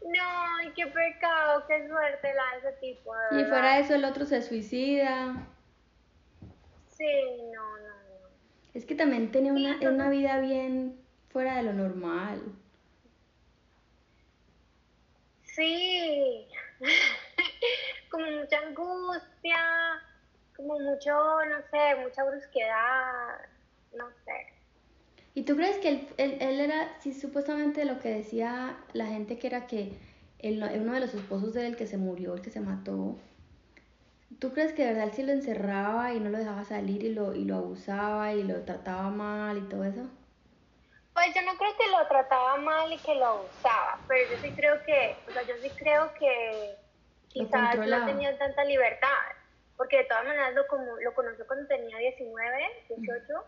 No, 0.02 0.74
qué 0.76 0.88
pecado, 0.88 1.66
qué 1.68 1.88
suerte 1.88 2.34
la 2.34 2.52
de 2.52 2.58
ese 2.70 2.72
tipo. 2.80 3.14
y 3.32 3.44
fuera 3.46 3.76
de 3.76 3.82
eso 3.82 3.94
el 3.96 4.06
otro 4.06 4.26
se 4.26 4.42
suicida. 4.42 5.36
Sí, 7.02 7.42
no, 7.52 7.78
no, 7.80 7.88
no. 7.88 8.30
Es 8.76 8.86
que 8.86 8.94
también 8.94 9.32
tenía 9.32 9.54
una, 9.54 9.80
una 9.90 10.10
vida 10.12 10.40
bien 10.40 11.02
fuera 11.30 11.56
de 11.56 11.64
lo 11.64 11.74
normal. 11.74 12.40
Sí, 15.42 16.48
como 18.12 18.26
mucha 18.26 18.60
angustia, 18.60 19.58
como 20.56 20.80
mucho, 20.80 21.12
no 21.12 21.58
sé, 21.72 21.96
mucha 22.04 22.24
brusquedad, 22.24 23.50
no 23.98 24.08
sé. 24.24 24.54
¿Y 25.34 25.42
tú 25.42 25.56
crees 25.56 25.78
que 25.78 25.90
él, 25.90 26.08
él, 26.18 26.60
era, 26.60 27.00
sí, 27.00 27.14
supuestamente 27.14 27.84
lo 27.86 28.00
que 28.00 28.10
decía 28.10 28.78
la 28.94 29.08
gente 29.08 29.40
que 29.40 29.48
era 29.48 29.66
que 29.66 29.98
él, 30.38 30.64
uno 30.80 30.94
de 30.94 31.00
los 31.00 31.16
esposos 31.16 31.56
era 31.56 31.68
el 31.68 31.76
que 31.76 31.88
se 31.88 31.98
murió, 31.98 32.36
el 32.36 32.42
que 32.44 32.52
se 32.52 32.60
mató? 32.60 33.18
¿Tú 34.42 34.52
crees 34.54 34.74
que 34.74 34.84
de 34.84 34.94
verdad 34.94 35.04
él 35.10 35.14
sí 35.14 35.22
lo 35.22 35.34
encerraba 35.34 36.14
y 36.14 36.20
no 36.20 36.32
lo 36.32 36.40
dejaba 36.40 36.64
salir 36.64 37.04
y 37.04 37.14
lo, 37.14 37.36
y 37.36 37.46
lo 37.46 37.58
abusaba 37.58 38.34
y 38.34 38.42
lo 38.42 38.64
trataba 38.64 39.12
mal 39.12 39.56
y 39.60 39.70
todo 39.70 39.84
eso? 39.84 40.10
Pues 41.14 41.28
yo 41.36 41.44
no 41.44 41.56
creo 41.60 41.78
que 41.78 41.92
lo 41.92 42.08
trataba 42.08 42.58
mal 42.58 42.92
y 42.92 42.98
que 42.98 43.14
lo 43.14 43.26
abusaba, 43.28 44.00
pero 44.08 44.32
yo 44.32 44.38
sí 44.40 44.52
creo 44.56 44.82
que, 44.84 45.16
o 45.30 45.32
sea, 45.32 45.44
yo 45.44 45.54
sí 45.62 45.70
creo 45.78 46.12
que 46.16 46.76
quizás 47.28 47.78
no 47.78 48.06
tenía 48.08 48.36
tanta 48.40 48.64
libertad, 48.64 49.30
porque 49.78 49.98
de 49.98 50.04
todas 50.06 50.26
maneras 50.26 50.56
lo, 50.56 50.66
como, 50.66 50.96
lo 50.96 51.14
conoció 51.14 51.46
cuando 51.46 51.68
tenía 51.68 51.96
19, 52.00 52.86
18, 52.98 53.46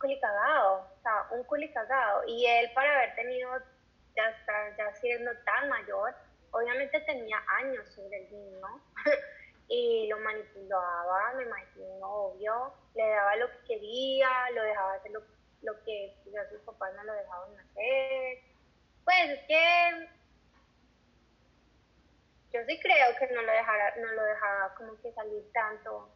culicagado, 0.00 0.78
o 0.98 1.02
sea, 1.02 1.26
un 1.30 1.44
culicagado, 1.44 2.24
y 2.26 2.44
él 2.44 2.72
para 2.74 2.92
haber 2.96 3.14
tenido, 3.14 3.50
ya, 4.16 4.30
estar, 4.30 4.76
ya 4.76 4.92
siendo 4.96 5.30
tan 5.44 5.68
mayor, 5.68 6.12
obviamente 6.52 7.00
tenía 7.00 7.42
años 7.58 7.88
sobre 7.94 8.16
el 8.18 8.32
niño, 8.32 8.66
y 9.68 10.06
lo 10.08 10.18
manipulaba, 10.18 11.34
me 11.34 11.44
imagino, 11.44 12.06
obvio, 12.06 12.74
le 12.94 13.08
daba 13.08 13.36
lo 13.36 13.50
que 13.50 13.74
quería, 13.74 14.50
lo 14.54 14.62
dejaba 14.62 14.94
hacer 14.94 15.12
lo 15.12 15.20
que 15.20 15.32
lo 15.62 15.82
que 15.84 16.16
sus 16.50 16.60
papás 16.62 16.92
no 16.94 17.04
lo 17.04 17.12
dejaban 17.12 17.58
hacer. 17.58 18.38
Pues 19.04 19.30
es 19.30 19.40
que 19.46 20.08
yo 22.52 22.60
sí 22.66 22.80
creo 22.80 23.16
que 23.18 23.34
no 23.34 23.42
lo 23.42 23.52
dejara, 23.52 23.96
no 23.96 24.12
lo 24.12 24.22
dejaba 24.22 24.74
como 24.74 25.00
que 25.00 25.12
salir 25.12 25.42
tanto. 25.52 26.10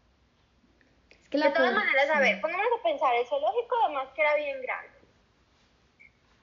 de 1.31 1.51
todas 1.51 1.75
maneras, 1.75 2.11
a 2.11 2.21
ver, 2.21 2.41
pongámonos 2.41 2.79
a 2.79 2.83
pensar, 2.83 3.15
el 3.15 3.27
zoológico 3.27 3.77
además 3.85 4.09
que 4.15 4.21
era 4.21 4.35
bien 4.37 4.61
grande. 4.63 4.99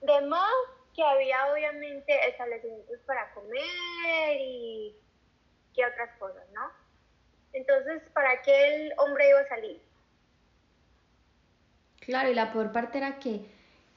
De 0.01 0.21
más 0.27 0.53
que 0.95 1.03
había 1.03 1.51
obviamente 1.51 2.29
establecimientos 2.29 2.99
para 3.05 3.33
comer 3.33 4.37
y 4.39 4.95
que 5.73 5.85
otras 5.85 6.17
cosas, 6.17 6.43
¿no? 6.53 6.71
Entonces, 7.53 8.01
¿para 8.13 8.41
qué 8.41 8.75
el 8.75 8.93
hombre 8.97 9.29
iba 9.29 9.39
a 9.39 9.47
salir? 9.47 9.81
Claro, 11.99 12.29
y 12.29 12.35
la 12.35 12.51
peor 12.51 12.71
parte 12.71 12.97
era 12.97 13.19
que, 13.19 13.45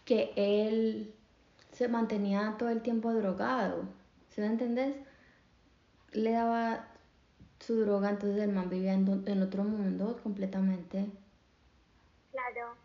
que 0.05 0.33
él 0.37 1.15
se 1.73 1.89
mantenía 1.89 2.55
todo 2.59 2.69
el 2.71 2.83
tiempo 2.83 3.13
drogado. 3.13 3.85
¿Sí 4.31 4.41
me 4.41 4.47
entendés? 4.47 4.97
Le 6.13 6.33
daba 6.33 6.89
su 7.59 7.81
droga, 7.81 8.11
entonces 8.11 8.43
el 8.43 8.53
man 8.53 8.71
vivía 8.71 8.93
en, 8.93 9.43
otro 9.43 9.65
mundo 9.65 10.19
completamente. 10.23 11.07
Claro. 12.33 12.77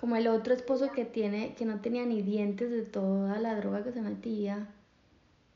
Como 0.00 0.16
el 0.16 0.28
otro 0.28 0.54
esposo 0.54 0.90
que 0.92 1.04
tiene, 1.04 1.54
que 1.56 1.66
no 1.66 1.82
tenía 1.82 2.06
ni 2.06 2.22
dientes 2.22 2.70
de 2.70 2.84
toda 2.84 3.38
la 3.38 3.54
droga 3.56 3.84
que 3.84 3.92
se 3.92 4.00
metía. 4.00 4.66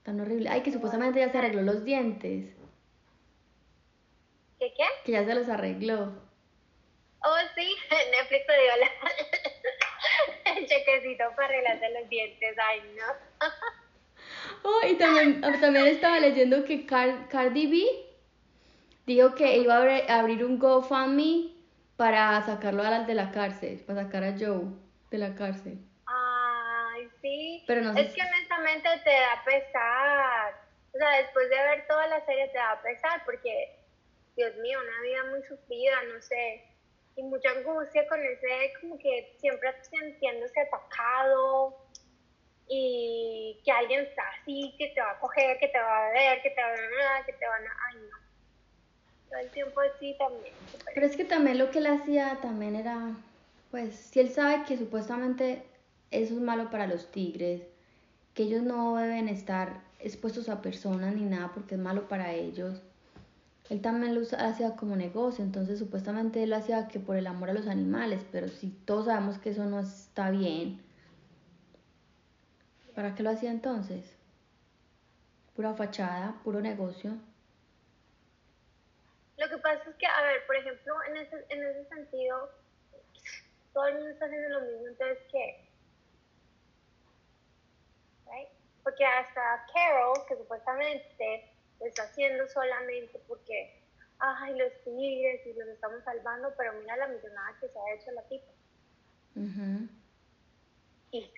Tan 0.03 0.21
horrible. 0.21 0.51
Ay, 0.51 0.61
que 0.61 0.71
supuestamente 0.71 1.19
ya 1.19 1.33
se 1.33 1.39
arregló 1.39 1.63
los 1.63 1.83
dientes. 1.83 2.55
¿Qué 4.59 4.75
qué? 4.77 4.85
Que 5.07 5.13
ya 5.13 5.25
se 5.25 5.35
los 5.35 5.49
arregló. 5.49 6.13
Oh, 7.25 7.39
sí, 7.55 7.75
Netflix 8.11 8.47
te 8.47 8.53
dio 8.53 8.73
el 10.59 10.67
chequecito 10.67 11.25
para 11.35 11.49
arreglarse 11.49 11.91
los 11.99 12.09
dientes. 12.11 12.55
Ay, 12.69 12.83
no. 12.99 13.49
oh, 14.69 14.87
y 14.87 14.95
también, 14.97 15.41
también 15.41 15.87
estaba 15.87 16.21
leyendo 16.21 16.67
que 16.67 16.85
Cardi 16.85 17.67
B 17.67 17.83
dijo 19.07 19.35
que 19.35 19.57
iba 19.57 19.77
a 19.77 20.19
abrir 20.19 20.45
un 20.45 20.59
GoFundMe 20.59 21.54
para 21.97 22.41
sacarlo 22.43 22.83
a 22.83 23.01
de 23.01 23.15
la 23.15 23.31
cárcel, 23.31 23.83
para 23.87 24.05
sacar 24.05 24.25
a 24.25 24.35
Joe 24.39 24.67
de 25.11 25.19
la 25.19 25.35
cárcel. 25.35 25.79
Ay, 26.07 27.09
sí. 27.21 27.65
Pero 27.67 27.83
no 27.83 27.95
sé 27.95 28.01
es 28.01 28.15
que 28.15 28.23
honestamente 28.23 28.89
te 29.05 29.11
da 29.11 29.45
pesar. 29.45 30.55
O 30.93 30.99
sea, 30.99 31.11
después 31.19 31.49
de 31.51 31.57
ver 31.57 31.87
toda 31.87 32.07
la 32.07 32.25
serie 32.25 32.49
te 32.49 32.59
da 32.59 32.81
pesar 32.83 33.23
porque, 33.25 33.79
Dios 34.37 34.55
mío, 34.57 34.79
una 34.81 35.03
vida 35.03 35.31
muy 35.31 35.43
sufrida, 35.43 35.95
no 36.13 36.21
sé 36.23 36.75
y 37.17 37.23
mucha 37.23 37.51
angustia 37.51 38.07
con 38.09 38.21
ese, 38.23 38.73
como 38.81 38.99
que 38.99 39.37
siempre 39.39 39.73
sintiéndose 39.83 40.61
atacado 40.61 41.77
y 42.69 43.61
que 43.65 43.71
alguien 43.71 44.01
está 44.01 44.23
así, 44.41 44.75
que 44.79 44.89
te 44.89 45.01
va 45.01 45.13
a 45.13 45.19
coger, 45.21 45.59
que 45.59 45.69
te 45.69 45.79
va 45.79 46.07
a 46.07 46.11
ver, 46.11 46.43
que 46.43 46.51
te 46.51 46.61
va 46.61 46.69
a 46.69 47.25
que 47.25 47.33
te 47.35 47.47
van 47.47 47.67
a... 47.67 47.71
Ay, 47.89 47.97
no. 47.99 48.24
El 49.41 49.51
tiempo 49.51 49.81
así 49.81 50.15
también. 50.19 50.55
Pero 50.95 51.07
es 51.07 51.17
que 51.17 51.25
también 51.25 51.59
lo 51.59 51.71
que 51.71 51.79
él 51.79 51.87
hacía 51.87 52.39
también 52.41 52.77
era, 52.77 53.17
pues, 53.71 53.95
si 53.95 54.21
él 54.21 54.31
sabe 54.31 54.65
que 54.65 54.77
supuestamente 54.77 55.65
eso 56.11 56.35
es 56.35 56.41
malo 56.41 56.71
para 56.71 56.87
los 56.87 57.11
tigres, 57.11 57.63
que 58.35 58.45
ellos 58.45 58.63
no 58.63 58.97
deben 58.97 59.29
estar 59.29 59.81
expuestos 59.99 60.49
a 60.49 60.63
personas 60.63 61.15
ni 61.15 61.23
nada 61.23 61.51
porque 61.55 61.75
es 61.75 61.81
malo 61.81 62.09
para 62.09 62.33
ellos 62.33 62.81
él 63.71 63.81
también 63.81 64.15
lo 64.15 64.21
hacía 64.39 64.77
como 64.77 64.95
negocio, 64.95 65.43
entonces 65.43 65.79
supuestamente 65.79 66.43
él 66.43 66.51
lo 66.51 66.57
hacía 66.57 66.87
que 66.89 67.01
por 67.01 67.17
el 67.17 67.27
amor 67.27 67.51
a 67.51 67.55
los 67.55 67.67
animales, 67.67 68.23
pero 68.31 68.49
si 68.49 68.69
todos 68.69 69.07
sabemos 69.07 69.39
que 69.39 69.51
eso 69.51 69.65
no 69.65 69.81
está 69.81 70.31
bien, 70.31 70.83
¿para 72.95 73.15
qué 73.15 73.23
lo 73.23 73.31
hacía 73.31 73.51
entonces? 73.51 74.05
Pura 75.57 75.73
fachada, 75.75 76.41
puro 76.45 76.61
negocio. 76.61 77.13
Lo 79.65 79.71
que 79.71 79.77
pasa 79.79 79.91
es 79.91 79.97
que, 79.97 80.07
a 80.07 80.23
ver, 80.23 80.47
por 80.47 80.57
ejemplo, 80.57 81.03
en 81.05 81.17
ese, 81.17 81.47
en 81.49 81.67
ese 81.67 81.89
sentido, 81.89 82.51
todo 83.73 83.87
el 83.87 83.95
mundo 83.95 84.11
está 84.11 84.27
haciendo 84.27 84.61
lo 84.61 84.67
mismo, 84.67 84.89
entonces, 84.89 85.19
¿qué? 85.33 85.69
Porque 88.83 89.05
hasta 89.07 89.67
Carol, 89.73 90.27
que 90.29 90.37
supuestamente 90.37 91.51
lo 91.81 91.87
está 91.87 92.03
haciendo 92.03 92.47
solamente 92.49 93.19
porque, 93.27 93.83
ay, 94.19 94.55
los 94.59 94.71
tigres 94.85 95.47
y 95.47 95.55
los 95.55 95.69
estamos 95.69 96.05
salvando, 96.05 96.55
pero 96.59 96.75
mira 96.75 96.99
la 96.99 97.09
millonada 97.09 97.57
que 97.59 97.69
se 97.69 97.79
ha 97.79 97.95
hecho 97.95 98.11
la 98.11 98.23
tipa. 98.25 98.53
Y 101.11 101.33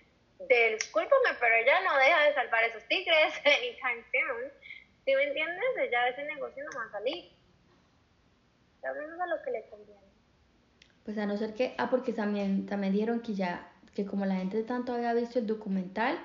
discúlpame, 0.49 1.29
pero 1.39 1.55
ella 1.55 1.79
no 1.79 1.97
deja 1.97 2.23
de 2.23 2.33
salvar 2.33 2.65
esos 2.65 2.83
tigres 2.89 3.33
anytime 3.45 4.03
soon. 4.11 4.51
¿Sí 5.05 5.15
me 5.15 5.23
entiendes? 5.23 5.63
Ya 5.89 6.09
ese 6.09 6.23
negocio 6.25 6.65
no 6.65 6.77
va 6.77 6.85
a 6.87 6.91
salir. 6.91 7.36
A 8.87 9.27
lo 9.27 9.41
que 9.43 9.51
le 9.51 9.65
conviene. 9.69 10.01
Pues 11.03 11.17
a 11.17 11.25
no 11.25 11.37
ser 11.37 11.53
que, 11.53 11.73
ah, 11.77 11.89
porque 11.89 12.13
también, 12.13 12.65
también 12.65 12.93
dijeron 12.93 13.21
que 13.21 13.33
ya, 13.33 13.69
que 13.93 14.05
como 14.05 14.25
la 14.25 14.35
gente 14.35 14.63
tanto 14.63 14.93
había 14.93 15.13
visto 15.13 15.39
el 15.39 15.47
documental, 15.47 16.17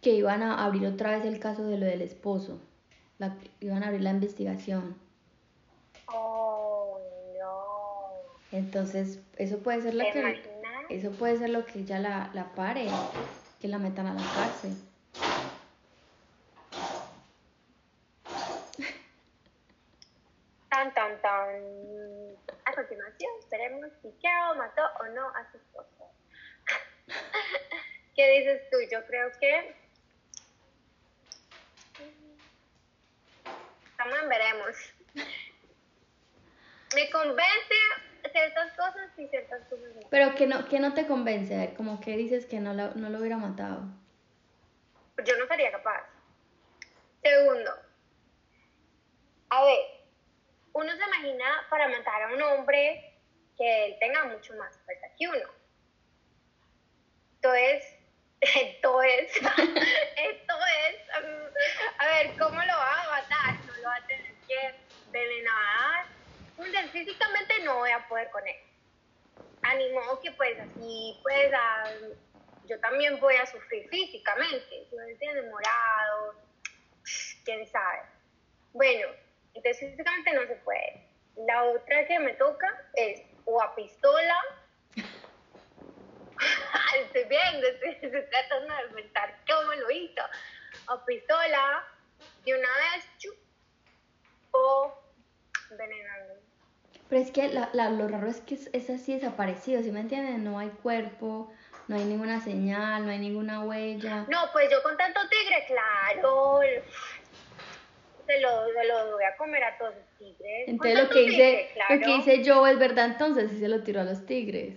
que 0.00 0.10
iban 0.10 0.42
a 0.42 0.64
abrir 0.64 0.86
otra 0.86 1.10
vez 1.10 1.24
el 1.24 1.40
caso 1.40 1.66
de 1.66 1.78
lo 1.78 1.86
del 1.86 2.02
esposo 2.02 2.60
la, 3.18 3.36
iban 3.60 3.82
a 3.82 3.88
abrir 3.88 4.02
la 4.02 4.10
investigación. 4.10 4.96
Oh, 6.06 6.98
no. 7.38 8.56
Entonces, 8.56 9.20
eso 9.36 9.58
puede 9.58 9.82
ser 9.82 9.94
lo 9.94 10.04
que 10.04 10.42
eso 10.88 11.10
puede 11.10 11.36
ser 11.36 11.50
lo 11.50 11.66
que 11.66 11.84
ya 11.84 11.98
la, 11.98 12.30
la 12.32 12.54
pare, 12.54 12.86
que 13.60 13.68
la 13.68 13.78
metan 13.78 14.06
a 14.06 14.14
la 14.14 14.22
cárcel. 14.22 14.74
Tan, 20.78 20.94
tan, 20.94 21.20
tan. 21.20 21.50
A 22.64 22.72
continuación, 22.72 23.30
esperemos 23.40 23.90
si 24.00 24.12
Carol 24.22 24.58
mató 24.58 24.82
o 25.00 25.06
no 25.06 25.26
a 25.30 25.50
su 25.50 25.56
esposo. 25.56 26.12
¿Qué 28.14 28.38
dices 28.38 28.62
tú? 28.70 28.76
Yo 28.88 29.04
creo 29.06 29.28
que. 29.40 29.74
También 33.96 34.28
veremos. 34.28 34.76
Me 36.94 37.10
convence 37.10 37.74
ciertas 38.30 38.72
cosas 38.74 39.10
y 39.18 39.26
ciertas 39.26 39.66
cosas 39.66 39.96
no. 39.96 40.08
Pero 40.08 40.36
que 40.36 40.46
no, 40.46 40.68
que 40.68 40.78
no 40.78 40.94
te 40.94 41.08
convence, 41.08 41.56
a 41.56 41.58
ver, 41.58 41.74
como 41.74 42.00
que 42.00 42.16
dices 42.16 42.46
que 42.46 42.60
no 42.60 42.72
lo, 42.72 42.94
no 42.94 43.10
lo 43.10 43.18
hubiera 43.18 43.36
matado. 43.36 43.82
Yo 45.24 45.36
no 45.38 45.46
sería 45.48 45.72
capaz. 45.72 46.04
Segundo, 47.20 47.72
a 49.50 49.64
ver, 49.64 49.97
uno 50.78 50.96
se 50.96 51.04
imagina 51.04 51.66
para 51.70 51.88
matar 51.88 52.22
a 52.22 52.32
un 52.34 52.42
hombre 52.42 53.02
que 53.56 53.86
él 53.86 53.96
tenga 54.00 54.24
mucho 54.24 54.54
más 54.54 54.78
fuerza 54.84 55.06
que 55.18 55.28
uno. 55.28 55.48
Entonces, 57.40 57.84
esto 58.40 59.02
es, 59.02 59.36
esto 59.36 60.54
es, 60.86 60.96
um, 61.22 61.52
a 61.98 62.06
ver, 62.06 62.36
¿cómo 62.38 62.60
lo 62.60 62.74
va 62.74 63.02
a 63.04 63.10
matar? 63.10 63.64
No 63.66 63.76
lo 63.76 63.88
va 63.88 63.96
a 63.96 64.06
tener 64.06 64.34
que 64.46 64.84
envenenar. 65.06 66.06
Entonces, 66.56 66.90
físicamente 66.92 67.54
no 67.64 67.76
voy 67.78 67.90
a 67.90 68.06
poder 68.08 68.30
con 68.30 68.46
él. 68.46 68.56
Animó 69.62 70.20
que 70.20 70.32
pues 70.32 70.58
así, 70.58 71.20
pues, 71.22 71.52
a- 71.52 71.92
yo 72.62 72.80
también 72.80 73.20
voy 73.20 73.36
a 73.36 73.46
sufrir 73.46 73.88
físicamente, 73.88 74.86
¿sí 74.90 74.96
me 74.96 75.12
entiendes? 75.12 75.44
Morado, 75.50 76.34
quién 77.44 77.66
sabe. 77.66 78.02
Bueno, 78.72 79.08
entonces 79.58 79.90
físicamente 79.90 80.32
no 80.32 80.42
se 80.46 80.54
puede. 80.56 81.08
La 81.46 81.64
otra 81.64 82.06
que 82.06 82.18
me 82.20 82.32
toca 82.34 82.66
es 82.94 83.20
o 83.44 83.60
a 83.60 83.74
pistola. 83.74 84.36
estoy 87.04 87.24
viendo, 87.24 87.66
estoy, 87.66 88.10
tratando 88.30 88.74
de 88.74 88.82
inventar 88.90 89.34
cómo 89.48 89.72
lo 89.72 89.90
hizo. 89.90 90.22
A 90.88 91.04
pistola, 91.04 91.84
de 92.44 92.54
una 92.54 92.68
vez, 92.68 93.04
chup, 93.18 93.36
o 94.52 94.94
envenenando. 95.70 96.34
Pero 97.08 97.22
es 97.22 97.30
que 97.30 97.48
la, 97.48 97.70
la- 97.72 97.90
lo 97.90 98.06
raro 98.08 98.28
es 98.28 98.40
que 98.40 98.54
es, 98.54 98.70
es 98.72 98.90
así 98.90 99.14
desaparecido, 99.14 99.82
¿sí 99.82 99.90
me 99.90 100.00
entienden? 100.00 100.44
No 100.44 100.58
hay 100.58 100.68
cuerpo, 100.68 101.52
no 101.88 101.96
hay 101.96 102.04
ninguna 102.04 102.40
señal, 102.40 103.04
no 103.04 103.10
hay 103.12 103.18
ninguna 103.18 103.64
huella. 103.64 104.26
No, 104.28 104.50
pues 104.52 104.70
yo 104.70 104.82
con 104.82 104.96
tanto 104.96 105.20
tigre, 105.28 105.64
claro. 105.66 106.60
Se 108.28 108.40
lo, 108.40 108.66
se 108.72 108.84
lo 108.84 109.12
voy 109.12 109.24
a 109.24 109.36
comer 109.38 109.64
a 109.64 109.78
todos 109.78 109.94
los 109.96 110.18
tigres. 110.18 110.68
Entonces 110.68 110.98
lo 111.02 111.08
que 111.08 111.20
dice, 111.20 111.70
claro. 111.72 111.94
lo 111.94 112.00
que 112.00 112.12
dice 112.12 112.42
Joe 112.44 112.70
es 112.70 112.78
verdad 112.78 113.06
entonces, 113.06 113.50
si 113.50 113.58
se 113.58 113.68
lo 113.68 113.82
tiró 113.82 114.02
a 114.02 114.04
los 114.04 114.26
tigres. 114.26 114.74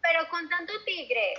Pero 0.00 0.28
con 0.30 0.48
tanto 0.48 0.72
tigre. 0.86 1.34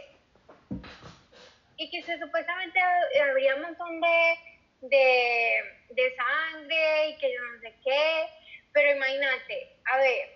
Y 1.77 1.89
que 1.89 2.03
se 2.03 2.19
supuestamente 2.19 2.79
habría 3.27 3.55
un 3.55 3.61
montón 3.63 3.99
de, 3.99 4.35
de, 4.81 5.51
de 5.89 6.15
sangre 6.15 7.09
y 7.09 7.17
que 7.17 7.33
yo 7.33 7.39
no 7.41 7.59
sé 7.61 7.73
qué. 7.83 8.25
Pero 8.71 8.95
imagínate, 8.95 9.77
a 9.85 9.97
ver, 9.97 10.29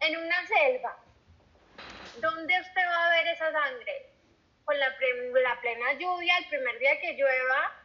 en 0.00 0.16
una 0.18 0.46
selva, 0.46 1.02
¿dónde 2.20 2.60
usted 2.60 2.82
va 2.86 3.06
a 3.06 3.10
ver 3.16 3.26
esa 3.28 3.52
sangre? 3.52 4.06
Con 4.66 4.78
la, 4.78 4.94
pre- 4.98 5.42
la 5.42 5.60
plena 5.62 5.94
lluvia, 5.94 6.36
el 6.36 6.48
primer 6.48 6.78
día 6.78 7.00
que 7.00 7.14
llueva, 7.14 7.79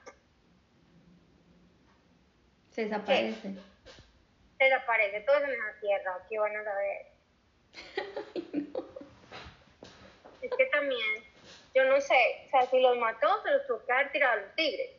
Se 2.75 2.84
desaparece. 2.84 3.53
se 4.58 4.63
desaparece 4.63 5.22
todo 5.22 5.38
en 5.38 5.51
la 5.51 5.79
tierra. 5.79 6.17
¿Qué 6.29 6.38
van 6.39 6.55
a 6.58 6.63
saber? 6.63 7.05
Es 10.41 10.52
que 10.56 10.65
también, 10.67 11.23
yo 11.73 11.86
no 11.86 11.99
sé, 11.99 12.13
o 12.45 12.49
sea, 12.52 12.65
si 12.67 12.80
los 12.80 12.95
mató, 12.99 13.28
se 13.43 13.49
los 13.52 13.65
tuvo 13.65 13.84
que 13.84 13.91
haber 13.93 14.12
tirado 14.12 14.34
a 14.34 14.41
los 14.43 14.56
tigres. 14.56 14.91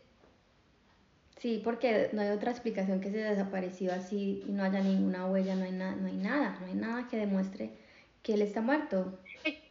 Sí, 1.39 1.61
porque 1.63 2.09
no 2.13 2.23
hay 2.23 2.31
otra 2.31 2.51
explicación 2.51 3.01
que 3.01 3.11
se 3.13 3.19
desapareció 3.19 3.93
así 3.93 4.43
y 4.45 4.51
no 4.51 4.65
haya 4.65 4.81
ninguna 4.81 5.27
huella, 5.27 5.55
no 5.55 5.65
hay, 5.65 5.71
na- 5.71 5.95
no 5.95 6.09
hay 6.09 6.17
nada, 6.17 6.59
no 6.61 6.67
hay 6.67 6.75
nada 6.75 7.07
que 7.09 7.17
demuestre 7.19 7.71
que 8.25 8.35
él 8.35 8.43
está 8.43 8.61
muerto. 8.61 9.21
Y, 9.45 9.63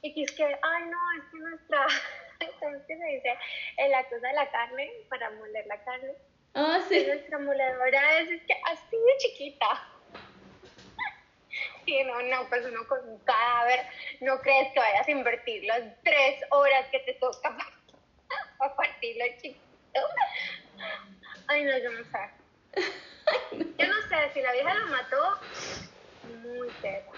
y 0.00 0.14
que 0.14 0.22
es 0.22 0.32
que, 0.32 0.44
ay 0.44 0.84
no, 0.88 0.98
es 1.22 1.30
que 1.30 1.38
nuestra, 1.40 1.86
¿cómo 2.60 2.74
es 2.76 2.82
que 2.86 2.96
se 2.96 3.04
dice? 3.04 3.34
En 3.76 3.90
la 3.90 4.02
cosa 4.04 4.28
de 4.28 4.32
la 4.32 4.50
carne, 4.50 4.90
para 5.10 5.30
moler 5.32 5.66
la 5.66 5.84
carne, 5.84 6.12
Ah, 6.60 6.80
sí. 6.88 7.04
nuestra 7.06 7.38
moledora 7.38 8.18
es, 8.18 8.30
es 8.30 8.42
que 8.42 8.54
así 8.64 8.96
de 8.96 9.16
chiquita. 9.18 9.66
Y 11.86 12.04
no, 12.04 12.20
no, 12.22 12.48
pues 12.48 12.66
uno 12.66 12.86
con 12.86 13.08
un 13.08 13.18
cadáver, 13.20 13.80
no 14.20 14.38
crees 14.40 14.72
que 14.74 14.80
vayas 14.80 15.08
a 15.08 15.10
invertir 15.10 15.64
las 15.64 15.82
tres 16.02 16.40
horas 16.50 16.86
que 16.90 16.98
te 17.00 17.14
toca 17.14 17.56
para 18.58 18.74
partirlo 18.76 19.24
chiquito. 19.40 20.00
Ay, 21.46 21.64
no, 21.64 21.78
yo 21.78 21.90
no 21.92 22.04
sé. 22.04 22.18
Yo 23.78 23.86
no 23.86 23.94
sé, 24.08 24.32
si 24.34 24.42
la 24.42 24.52
vieja 24.52 24.74
lo 24.74 24.86
mató, 24.88 25.16
muy 26.42 26.68
teta. 26.82 27.12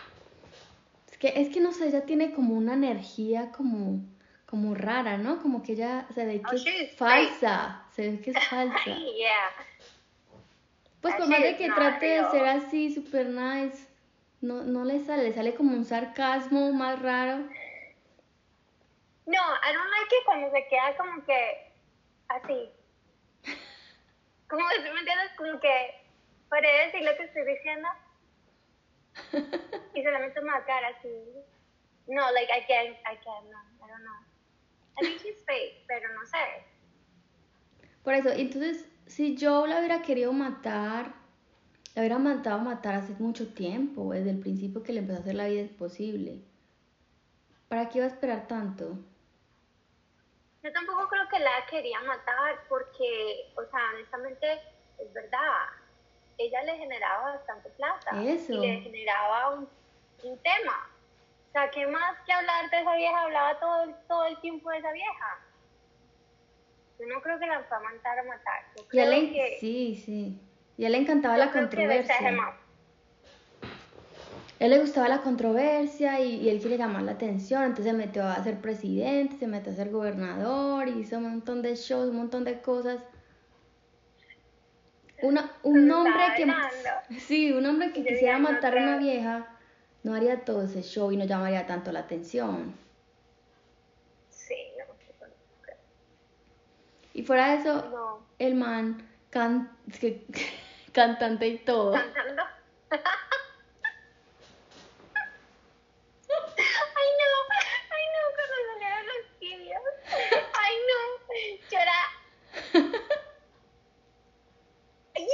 Es 1.11 1.19
que, 1.19 1.29
es 1.41 1.49
que 1.49 1.61
no 1.61 1.73
sé, 1.73 1.89
ella 1.89 2.05
tiene 2.05 2.33
como 2.33 2.55
una 2.55 2.75
energía 2.75 3.51
como, 3.53 4.01
como 4.47 4.75
rara, 4.75 5.17
¿no? 5.19 5.43
Como 5.43 5.63
que 5.63 5.73
ella 5.73 6.07
se 6.15 6.25
ve 6.25 6.41
Oh, 6.45 6.51
que 6.51 6.57
she's 6.59 6.91
es 6.91 6.97
falsa, 6.97 7.85
que 8.23 8.31
es 8.31 8.49
falsa. 8.49 8.85
Yeah. 8.85 9.51
Pues 11.01 11.15
por 11.15 11.29
más 11.29 11.41
de 11.41 11.57
que 11.57 11.71
trate 11.71 12.07
de 12.07 12.31
ser 12.31 12.47
así, 12.47 12.95
super 12.95 13.27
nice, 13.27 13.89
no, 14.41 14.63
no 14.63 14.85
le 14.85 15.01
sale, 15.01 15.25
le 15.25 15.33
sale 15.33 15.55
como 15.55 15.75
un 15.75 15.85
sarcasmo 15.85 16.73
más 16.73 17.01
raro. 17.01 17.39
No, 19.27 19.39
I 19.39 19.73
don't 19.73 19.91
like 19.91 20.15
it 20.15 20.25
cuando 20.25 20.51
se 20.51 20.67
queda 20.69 20.97
como 20.97 21.25
que 21.25 21.73
así. 22.29 22.71
Como 24.49 24.69
si 24.69 24.81
me 24.81 24.99
entiendes, 24.99 25.31
como 25.37 25.61
que 25.61 26.05
para 26.49 26.69
decir 26.85 27.03
lo 27.03 27.17
que 27.17 27.23
estoy 27.23 27.45
diciendo 27.45 27.89
y 29.95 30.03
solamente 30.03 30.41
me 30.41 30.51
cara 30.67 30.89
así. 30.89 31.09
No, 32.09 32.33
like 32.33 32.51
I 32.51 32.67
can't, 32.67 32.97
I 33.07 33.17
can't, 33.23 33.47
no, 33.49 33.59
I 33.85 33.89
don't 33.89 34.03
know. 34.03 34.21
I 34.99 35.03
think 35.03 35.23
she's 35.23 35.45
fake, 35.45 35.85
pero 35.87 36.13
no 36.13 36.27
sé. 36.27 36.65
Por 38.03 38.15
eso, 38.15 38.31
entonces, 38.31 38.87
si 39.07 39.37
yo 39.37 39.67
la 39.67 39.79
hubiera 39.79 40.03
querido 40.03 40.33
matar, 40.33 41.13
la 41.95 42.03
hubiera 42.03 42.19
mandado 42.19 42.61
a 42.61 42.63
matar 42.63 42.95
hace 42.95 43.15
mucho 43.19 43.53
tiempo, 43.53 44.13
desde 44.13 44.31
el 44.31 44.41
principio 44.41 44.83
que 44.83 44.93
le 44.93 45.01
empezó 45.01 45.19
a 45.19 45.23
hacer 45.23 45.35
la 45.35 45.49
vida 45.49 45.63
imposible. 45.63 46.41
¿Para 47.69 47.89
qué 47.89 47.99
iba 47.99 48.07
a 48.07 48.11
esperar 48.11 48.49
tanto? 48.49 48.99
Yo 50.63 50.73
tampoco 50.73 51.09
creo 51.09 51.29
que 51.29 51.39
la 51.39 51.67
quería 51.71 52.01
matar 52.03 52.65
porque, 52.69 53.53
o 53.57 53.65
sea, 53.65 53.81
honestamente, 53.95 54.61
es 54.99 55.13
verdad, 55.13 55.69
ella 56.39 56.63
le 56.65 56.77
generaba 56.77 57.35
bastante 57.35 57.71
plata. 57.71 58.23
Eso. 58.23 58.53
Y 58.53 58.59
le 58.59 58.81
generaba 58.81 59.51
un, 59.51 59.69
un 60.25 60.39
tema. 60.39 60.91
O 61.49 61.53
sea, 61.53 61.71
¿qué 61.71 61.87
más 61.87 62.17
que 62.25 62.33
hablar 62.33 62.71
de 62.71 62.81
esa 62.81 62.97
vieja? 62.97 63.23
Hablaba 63.23 63.59
todo, 63.59 63.95
todo 64.09 64.25
el 64.25 64.41
tiempo 64.41 64.71
de 64.71 64.79
esa 64.79 64.93
vieja. 64.93 65.41
Yo 67.01 67.07
no 67.07 67.23
creo 67.23 67.39
que 67.39 67.47
la 67.47 67.63
fue 67.65 67.77
a 67.79 67.81
matar 67.81 68.19
a 68.19 68.23
matar. 68.25 68.61
Yo 68.77 68.87
creo 68.89 69.05
él 69.05 69.11
le- 69.11 69.33
que, 69.33 69.57
sí, 69.59 70.03
sí. 70.05 70.39
Y 70.77 70.85
a 70.85 70.87
él 70.89 70.93
le 70.93 70.99
encantaba 70.99 71.35
yo 71.37 71.45
la 71.45 71.51
creo 71.51 71.69
que 71.71 71.77
controversia. 71.77 72.33
más. 72.33 72.55
A 74.61 74.65
él 74.65 74.71
le 74.71 74.79
gustaba 74.81 75.09
la 75.09 75.23
controversia 75.23 76.21
y, 76.21 76.35
y 76.37 76.51
él 76.51 76.61
quiere 76.61 76.77
llamar 76.77 77.03
la 77.03 77.13
atención, 77.13 77.63
entonces 77.63 77.87
se 77.87 77.93
metió 77.95 78.25
a 78.25 78.43
ser 78.45 78.61
presidente, 78.61 79.39
se 79.39 79.47
metió 79.47 79.73
a 79.73 79.75
ser 79.75 79.91
gobernador, 79.91 80.89
hizo 80.89 81.17
un 81.17 81.23
montón 81.31 81.63
de 81.63 81.75
shows, 81.77 82.11
un 82.11 82.17
montón 82.17 82.45
de 82.45 82.61
cosas. 82.61 83.03
Una, 85.23 85.51
un 85.63 85.91
hombre 85.91 86.13
que 86.37 87.19
sí, 87.21 87.53
un 87.53 87.65
hombre 87.65 87.93
que 87.93 88.03
Yo 88.03 88.09
quisiera 88.09 88.35
ya 88.35 88.39
matar 88.39 88.77
a 88.77 88.83
una 88.83 88.99
vieja 88.99 89.57
no 90.03 90.15
haría 90.15 90.45
todo 90.45 90.65
ese 90.65 90.83
show 90.83 91.11
y 91.13 91.17
no 91.17 91.25
llamaría 91.25 91.67
tanto 91.67 91.93
la 91.93 92.01
atención. 92.01 92.75
Sí, 94.31 94.55
no, 94.79 94.85
yo 94.87 95.27
no 95.27 95.35
creo. 95.63 95.77
Y 97.13 97.23
fuera 97.25 97.51
de 97.53 97.57
eso, 97.61 97.75
No. 97.91 98.27
el 98.39 98.55
man 98.55 99.09
can, 99.31 99.71
que, 100.01 100.25
cantante 100.93 101.47
y 101.49 101.59
todo. 101.59 101.93
cantando. 101.93 102.43
Ay 106.29 107.09
no, 107.19 107.31
ay 107.91 108.05
no, 108.15 108.21
cuando 108.35 108.55
salieron 108.73 109.07
los 109.07 109.23
vídeos. 109.41 109.83
Ay 110.59 110.75
no, 110.89 110.99
llora. 111.71 112.01
¡Ya! 115.17 115.25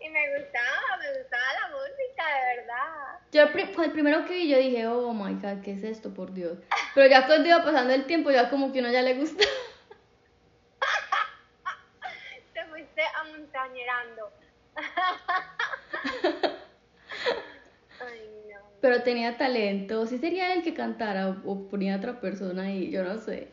Y 0.00 0.08
me 0.10 0.38
gustaba, 0.38 0.96
me 0.98 1.18
gustaba 1.18 1.48
la 1.60 1.68
música, 1.76 2.22
de 2.26 2.56
verdad. 2.56 3.18
Yo 3.32 3.42
el 3.42 3.82
el 3.84 3.92
primero 3.92 4.24
que 4.26 4.32
vi, 4.34 4.48
yo 4.50 4.58
dije, 4.58 4.86
oh 4.86 5.12
my 5.12 5.34
god, 5.34 5.62
¿qué 5.62 5.72
es 5.72 5.82
esto, 5.84 6.12
por 6.12 6.32
Dios? 6.32 6.58
Pero 6.94 7.06
ya 7.08 7.26
cuando 7.26 7.48
iba 7.48 7.64
pasando 7.64 7.92
el 7.94 8.04
tiempo, 8.06 8.30
ya 8.30 8.50
como 8.50 8.72
que 8.72 8.80
uno 8.80 8.90
ya 8.90 9.02
le 9.02 9.14
gusta. 9.14 9.44
Te 12.54 12.64
fuiste 12.66 13.02
a 13.02 13.24
montar 13.24 13.68
regañerando. 13.70 14.30
Ay, 18.00 18.42
no. 18.52 18.60
Pero 18.80 19.02
tenía 19.02 19.36
talento. 19.38 20.06
Sí 20.06 20.18
sería 20.18 20.52
el 20.54 20.62
que 20.62 20.74
cantara 20.74 21.28
o, 21.28 21.42
o 21.50 21.68
ponía 21.68 21.94
a 21.94 21.98
otra 21.98 22.20
persona 22.20 22.64
ahí, 22.64 22.90
yo 22.90 23.02
no 23.04 23.18
sé. 23.18 23.48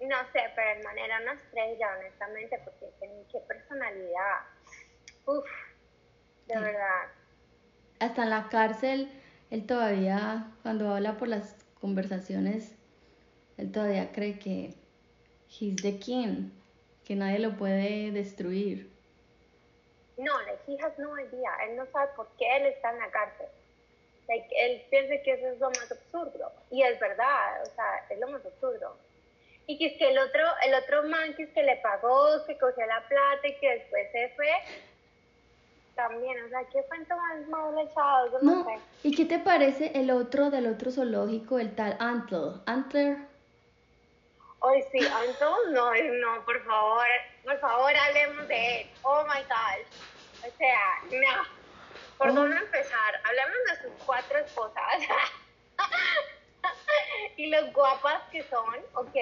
No 0.00 0.16
sé, 0.32 0.40
pero 0.54 0.78
el 0.78 0.84
man 0.84 0.98
era 0.98 1.20
una 1.22 1.32
estrella, 1.32 1.88
honestamente, 1.98 2.60
porque 2.64 2.86
tenía 3.00 3.24
qué 3.32 3.40
personalidad. 3.40 4.40
Uf, 5.26 5.44
de 6.46 6.54
Sí. 6.54 6.60
verdad. 6.60 7.02
Hasta 7.98 8.22
en 8.24 8.30
la 8.30 8.48
cárcel, 8.50 9.10
él 9.50 9.66
todavía, 9.66 10.46
cuando 10.62 10.94
habla 10.94 11.16
por 11.16 11.28
las 11.28 11.56
conversaciones, 11.80 12.74
él 13.56 13.72
todavía 13.72 14.12
cree 14.12 14.38
que 14.38 14.74
he's 15.48 15.76
the 15.82 15.98
king, 15.98 16.50
que 17.04 17.14
nadie 17.14 17.38
lo 17.38 17.56
puede 17.56 18.10
destruir. 18.10 18.90
No, 20.18 20.32
like, 20.42 20.60
he 20.66 20.78
has 20.82 20.98
no 20.98 21.18
idea. 21.18 21.50
Él 21.68 21.76
no 21.76 21.86
sabe 21.86 22.10
por 22.16 22.26
qué 22.38 22.56
él 22.56 22.66
está 22.66 22.90
en 22.90 22.98
la 22.98 23.10
cárcel. 23.10 23.46
Like, 24.28 24.48
él 24.58 24.82
piensa 24.90 25.22
que 25.22 25.32
eso 25.32 25.48
es 25.48 25.60
lo 25.60 25.68
más 25.68 25.90
absurdo. 25.92 26.52
Y 26.70 26.82
es 26.82 26.98
verdad, 26.98 27.62
o 27.62 27.66
sea, 27.66 28.06
es 28.08 28.18
lo 28.18 28.28
más 28.28 28.44
absurdo. 28.44 28.96
Y 29.66 29.78
que 29.78 29.86
es 29.86 29.98
que 29.98 30.10
el 30.10 30.18
otro, 30.18 30.42
el 30.64 30.74
otro 30.74 31.02
man 31.04 31.34
que 31.34 31.44
es 31.44 31.50
que 31.50 31.62
le 31.62 31.76
pagó, 31.76 32.44
que 32.46 32.56
cogió 32.56 32.86
la 32.86 33.06
plata 33.08 33.46
y 33.46 33.54
que 33.56 33.68
después 33.70 34.10
se 34.12 34.28
fue, 34.30 34.50
también, 35.96 36.44
o 36.44 36.48
sea, 36.48 36.60
qué 36.72 36.84
cuento 36.88 37.16
más 37.16 37.48
mal 37.48 37.78
echado, 37.78 38.30
yo 38.32 38.38
no, 38.42 38.54
No, 38.56 38.64
sé. 38.64 38.78
¿y 39.02 39.16
qué 39.16 39.24
te 39.24 39.38
parece 39.40 39.90
el 39.98 40.10
otro 40.12 40.50
del 40.50 40.66
otro 40.68 40.90
zoológico, 40.92 41.58
el 41.58 41.74
tal 41.74 41.96
Antler? 41.98 42.52
Antler, 42.66 43.16
Hoy 44.60 44.82
sí, 44.90 44.98
Anton, 44.98 45.72
no, 45.74 45.92
no, 45.94 46.44
por 46.44 46.64
favor, 46.64 47.04
por 47.44 47.58
favor, 47.60 47.92
hablemos 47.94 48.48
de 48.48 48.80
él. 48.80 48.86
Oh 49.02 49.22
my 49.24 49.40
gosh. 49.42 50.48
O 50.52 50.56
sea, 50.56 50.78
no. 51.10 51.44
¿Por 52.18 52.30
Oh. 52.30 52.32
dónde 52.32 52.56
empezar? 52.56 53.20
Hablemos 53.24 53.56
de 53.70 53.82
sus 53.82 54.04
cuatro 54.04 54.38
esposas. 54.38 54.82
y 57.36 57.50
los 57.50 57.72
guapas 57.72 58.22
que 58.32 58.42
son, 58.44 58.74
¿ok? 58.94 59.14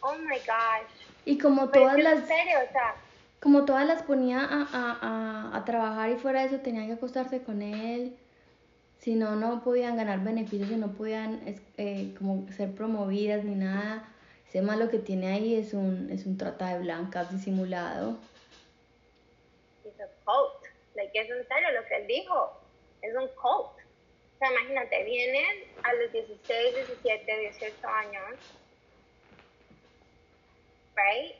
Oh 0.00 0.14
my 0.16 0.38
gosh. 0.38 0.92
y 1.24 1.38
como 1.38 1.70
todas 1.70 1.96
las, 1.98 2.18
en 2.20 2.26
serio, 2.28 2.58
o 2.68 2.72
sea, 2.72 2.94
como 3.44 3.66
todas 3.66 3.86
las 3.86 4.02
ponía 4.02 4.40
a, 4.40 4.62
a, 4.72 4.98
a, 5.52 5.56
a 5.58 5.64
trabajar 5.66 6.10
y 6.10 6.16
fuera 6.16 6.40
de 6.40 6.46
eso 6.46 6.60
tenían 6.60 6.86
que 6.86 6.94
acostarse 6.94 7.42
con 7.42 7.60
él. 7.60 8.16
Si 9.00 9.14
no, 9.16 9.36
no 9.36 9.62
podían 9.62 9.98
ganar 9.98 10.24
beneficios 10.24 10.70
y 10.70 10.76
no 10.76 10.92
podían 10.94 11.46
es- 11.46 11.60
eh, 11.76 12.14
como 12.16 12.50
ser 12.52 12.74
promovidas 12.74 13.44
ni 13.44 13.54
nada. 13.54 14.08
Ese 14.48 14.62
más 14.62 14.78
lo 14.78 14.88
que 14.88 14.98
tiene 14.98 15.26
ahí 15.28 15.56
es 15.56 15.74
un, 15.74 16.08
es 16.10 16.24
un 16.24 16.38
trata 16.38 16.72
de 16.72 16.80
blancas 16.80 17.30
disimulado. 17.30 18.16
it's 19.84 20.00
a 20.00 20.08
cult. 20.24 20.64
Like, 20.96 21.12
es 21.20 21.28
en 21.28 21.46
serio 21.46 21.68
lo 21.78 21.86
que 21.86 21.96
él 21.96 22.06
dijo. 22.06 22.50
Es 23.02 23.14
un 23.14 23.28
cult. 23.28 23.76
O 23.76 24.38
sea, 24.38 24.50
imagínate, 24.52 25.04
vienen 25.04 25.64
a 25.82 25.92
los 25.92 26.10
16, 26.10 26.74
17, 26.76 27.40
18 27.50 27.88
años, 27.88 28.40
right? 30.96 31.34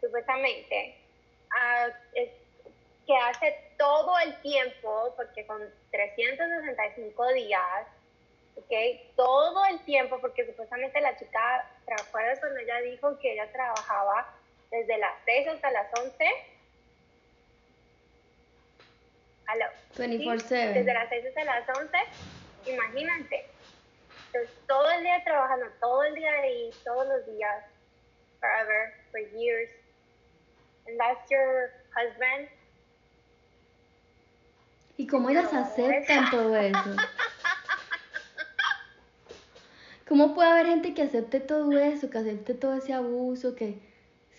Supuestamente, 0.00 0.96
ah, 1.54 1.88
es- 2.12 2.30
que 3.06 3.14
hace 3.16 3.54
todo 3.76 4.18
el 4.20 4.34
tiempo, 4.40 5.12
porque 5.16 5.44
con 5.46 5.60
365 5.90 7.32
días, 7.34 7.86
¿ok? 8.56 8.72
Todo 9.14 9.64
el 9.66 9.78
tiempo, 9.84 10.18
porque 10.20 10.46
supuestamente 10.46 11.00
la 11.02 11.14
chica, 11.18 11.66
¿te 11.84 11.92
acuerdas 11.92 12.40
cuando 12.40 12.60
ella 12.60 12.80
dijo 12.80 13.18
que 13.18 13.32
ella 13.34 13.50
trabajaba 13.52 14.26
desde 14.70 14.96
las 14.96 15.12
6 15.26 15.46
hasta 15.48 15.70
las 15.70 15.86
11? 16.00 16.24
Aló. 19.46 19.66
¿sí? 19.92 20.02
24/7. 20.24 20.72
Desde 20.72 20.94
las 20.94 21.08
6 21.10 21.26
hasta 21.26 21.44
las 21.44 21.68
11, 21.78 21.98
imagínate. 22.66 23.44
Entonces, 24.32 24.50
todo 24.66 24.90
el 24.92 25.02
día 25.02 25.22
trabajando, 25.24 25.66
todo 25.78 26.02
el 26.04 26.14
día 26.14 26.32
ahí, 26.40 26.70
todos 26.84 27.06
los 27.06 27.26
días, 27.26 27.64
forever, 28.40 28.94
for 29.10 29.20
years. 29.20 29.70
And 30.86 30.98
that's 30.98 31.30
your 31.30 31.70
husband. 31.94 32.48
¿Y 34.96 35.06
cómo 35.06 35.30
ellas 35.30 35.52
No, 35.52 35.60
aceptan 35.60 36.30
todo 36.30 36.56
eso? 36.56 36.96
¿Cómo 40.08 40.34
puede 40.34 40.50
haber 40.50 40.66
gente 40.66 40.94
que 40.94 41.02
acepte 41.02 41.40
todo 41.40 41.72
eso, 41.78 42.10
que 42.10 42.18
acepte 42.18 42.54
todo 42.54 42.74
ese 42.74 42.92
abuso, 42.92 43.56
que, 43.56 43.78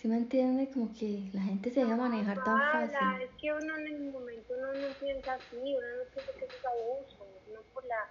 si 0.00 0.08
me 0.08 0.16
entiende, 0.16 0.70
como 0.72 0.94
que 0.94 1.28
la 1.34 1.42
gente 1.42 1.70
se 1.70 1.80
deja 1.80 1.96
manejar 1.96 2.42
tan 2.44 2.58
fácil? 2.72 3.22
Es 3.22 3.30
que 3.40 3.52
uno 3.52 3.76
en 3.76 3.86
el 3.86 4.12
momento 4.12 4.54
uno 4.56 4.72
no 4.72 4.88
piensa 5.00 5.34
así, 5.34 5.56
uno 5.56 5.86
no 5.98 6.04
piensa 6.14 6.32
que 6.38 6.44
eso 6.44 6.56
es 6.56 6.64
abuso, 6.64 7.26
uno 7.50 7.60
por 7.74 7.84
la, 7.84 8.08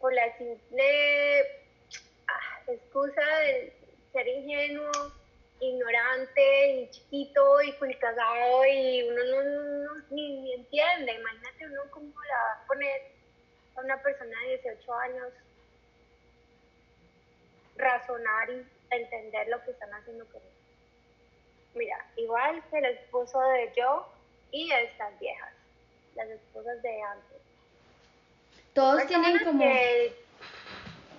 por 0.00 0.12
la 0.14 0.36
simple 0.38 1.42
ah, 2.26 2.62
excusa 2.66 3.22
de 3.40 3.72
ser 4.12 4.26
ingenuo, 4.26 4.90
ignorante 5.70 6.70
y 6.72 6.90
chiquito 6.90 7.62
y 7.62 7.72
culicagado 7.74 8.64
y 8.66 9.02
uno 9.08 9.24
no, 9.24 9.42
no- 9.44 9.94
no- 9.94 10.04
ni, 10.10 10.40
ni 10.40 10.54
entiende. 10.54 11.12
Imagínate 11.12 11.66
uno 11.66 11.82
cómo 11.90 12.12
la 12.22 12.36
va 12.36 12.52
a 12.62 12.66
poner 12.66 13.02
a 13.76 13.80
una 13.80 14.02
persona 14.02 14.38
de 14.42 14.58
18 14.58 14.94
años 14.94 15.32
razonar 17.76 18.50
y 18.50 18.66
entender 18.90 19.48
lo 19.48 19.62
que 19.64 19.72
están 19.72 19.92
haciendo 19.94 20.24
con 20.26 20.36
él. 20.42 20.48
Mira, 21.74 22.06
igual 22.16 22.62
que 22.70 22.78
el 22.78 22.84
esposo 22.84 23.40
de 23.40 23.72
Joe 23.76 24.04
y 24.52 24.70
estas 24.70 25.18
viejas, 25.18 25.52
las 26.14 26.28
esposas 26.28 26.80
de 26.82 27.02
antes. 27.02 27.38
Todos 28.74 29.06
tienen 29.06 29.38
como... 29.44 29.58
que 29.60 30.24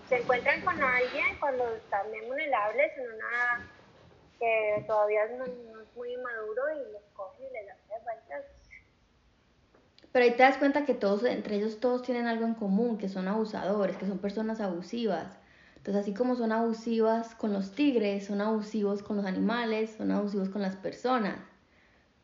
se 0.08 0.18
encuentran 0.18 0.62
con 0.62 0.82
alguien 0.82 1.38
cuando 1.40 1.76
están 1.76 2.08
vulnerables 2.28 2.98
en 2.98 3.12
una 3.12 3.72
que 4.40 4.84
todavía 4.88 5.26
no, 5.28 5.46
no 5.46 5.82
es 5.82 5.96
muy 5.96 6.18
maduro 6.18 6.64
y 6.74 6.92
los 6.92 7.04
cogen 7.14 7.46
y 7.48 7.54
les 7.54 7.66
de 7.66 8.04
vueltas. 8.04 8.46
Pero 10.12 10.26
ahí 10.26 10.32
te 10.32 10.44
das 10.44 10.58
cuenta 10.58 10.86
que 10.86 10.94
todos, 10.94 11.24
entre 11.26 11.58
ellos 11.58 11.80
todos 11.80 12.02
tienen 12.02 12.28
algo 12.28 12.46
en 12.46 12.54
común, 12.54 12.98
que 12.98 13.10
son 13.10 13.28
abusadores, 13.28 13.98
que 13.98 14.06
son 14.06 14.20
personas 14.20 14.62
abusivas. 14.62 15.38
Entonces, 15.76 16.02
así 16.02 16.14
como 16.14 16.36
son 16.36 16.52
abusivas 16.52 17.36
con 17.36 17.54
los 17.54 17.76
tigres, 17.76 18.26
son 18.26 18.42
abusivos 18.42 19.04
con 19.04 19.18
los 19.18 19.26
animales, 19.26 19.92
son 19.98 20.12
abusivos 20.12 20.50
con 20.50 20.62
las 20.62 20.76
personas, 20.76 21.38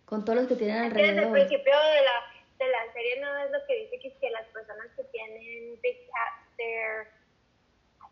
con 0.05 0.25
todos 0.25 0.39
los 0.39 0.47
que 0.47 0.55
tienen 0.55 0.77
que 0.83 0.89
desde 0.89 1.01
el 1.01 1.09
alrededor. 1.09 1.33
principio 1.33 1.73
de 1.73 2.01
la, 2.01 2.65
de 2.65 2.71
la 2.71 2.93
serie 2.93 3.19
no 3.21 3.37
es 3.37 3.51
lo 3.51 3.59
que 3.67 3.75
dice 3.83 3.99
que 3.99 4.07
es 4.07 4.13
que 4.15 4.29
las 4.31 4.47
personas 4.47 4.87
que 4.95 5.03
tienen 5.03 5.79
big 5.83 6.07
cats, 6.07 6.55
they're, 6.57 7.07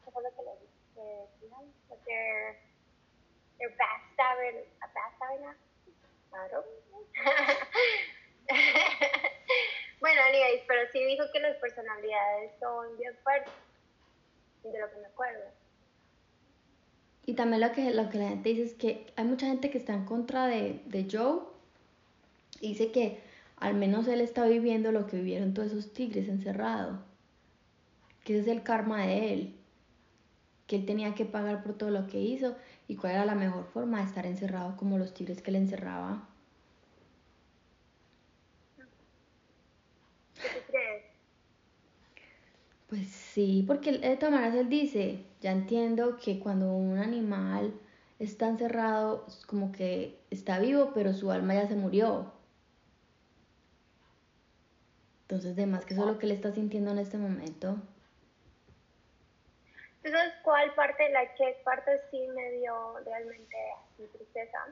¿qué 0.05 0.11
fue 0.11 0.23
lo 0.23 0.29
que 0.35 0.43
le 0.43 0.51
dije? 0.59 0.69
A 3.61 4.87
backstabbing, 4.93 5.57
claro. 6.29 6.63
bueno, 9.99 10.21
anyways, 10.29 10.61
pero 10.65 10.89
sí 10.93 11.03
dijo 11.03 11.25
que 11.33 11.41
las 11.41 11.57
personalidades 11.57 12.53
son 12.59 12.97
bien 12.97 13.13
fuertes, 13.21 13.51
de 14.63 14.79
lo 14.79 14.89
que 14.89 14.95
me 14.97 15.07
acuerdo. 15.07 15.43
Y 17.25 17.33
también 17.33 17.59
lo 17.61 17.73
que, 17.73 17.93
lo 17.93 18.09
que 18.09 18.17
la 18.17 18.29
gente 18.29 18.47
dice 18.49 18.63
es 18.63 18.73
que 18.75 19.11
hay 19.15 19.25
mucha 19.25 19.47
gente 19.47 19.69
que 19.69 19.77
está 19.77 19.93
en 19.93 20.05
contra 20.05 20.47
de, 20.47 20.81
de 20.85 21.05
Joe. 21.11 21.41
y 22.61 22.69
Dice 22.69 22.91
que 22.91 23.21
al 23.57 23.75
menos 23.75 24.07
él 24.07 24.21
está 24.21 24.45
viviendo 24.45 24.93
lo 24.93 25.05
que 25.05 25.17
vivieron 25.17 25.53
todos 25.53 25.73
esos 25.73 25.91
tigres 25.93 26.29
encerrados. 26.29 26.97
Que 28.23 28.33
ese 28.33 28.41
es 28.43 28.47
el 28.57 28.63
karma 28.63 29.05
de 29.05 29.33
él. 29.33 29.55
Que 30.65 30.77
él 30.77 30.85
tenía 30.85 31.13
que 31.13 31.25
pagar 31.25 31.61
por 31.61 31.77
todo 31.77 31.91
lo 31.91 32.07
que 32.07 32.19
hizo 32.19 32.55
y 32.89 32.95
cuál 32.95 33.13
era 33.13 33.25
la 33.25 33.35
mejor 33.35 33.65
forma 33.65 33.99
de 33.99 34.05
estar 34.05 34.25
encerrado 34.25 34.75
como 34.75 34.97
los 34.97 35.13
tigres 35.13 35.43
que 35.43 35.51
le 35.51 35.59
encerraba. 35.59 36.27
¿Qué 40.33 40.47
tú 40.49 40.59
crees? 40.67 41.03
Pues 42.89 43.07
sí, 43.07 43.63
porque 43.67 43.91
de 43.91 44.17
todas 44.17 44.33
maneras 44.33 44.55
él 44.55 44.69
dice, 44.69 45.23
ya 45.39 45.51
entiendo 45.51 46.17
que 46.17 46.39
cuando 46.39 46.73
un 46.73 46.97
animal 46.97 47.79
está 48.17 48.49
encerrado, 48.49 49.27
como 49.45 49.71
que 49.71 50.19
está 50.31 50.57
vivo, 50.57 50.91
pero 50.95 51.13
su 51.13 51.29
alma 51.29 51.53
ya 51.53 51.67
se 51.67 51.75
murió. 51.75 52.33
Entonces, 55.21 55.53
además 55.53 55.85
que 55.85 55.93
eso 55.93 56.01
es 56.01 56.09
lo 56.09 56.17
que 56.17 56.25
él 56.25 56.31
está 56.31 56.51
sintiendo 56.51 56.89
en 56.89 56.97
este 56.97 57.19
momento. 57.19 57.77
¿Tú 60.03 60.09
sabes 60.09 60.33
cuál 60.43 60.73
parte, 60.75 61.09
la 61.09 61.33
que 61.35 61.59
parte 61.63 61.99
sí 62.09 62.27
me 62.27 62.51
dio 62.51 62.99
realmente 62.99 63.55
así 63.77 64.07
tristeza? 64.07 64.67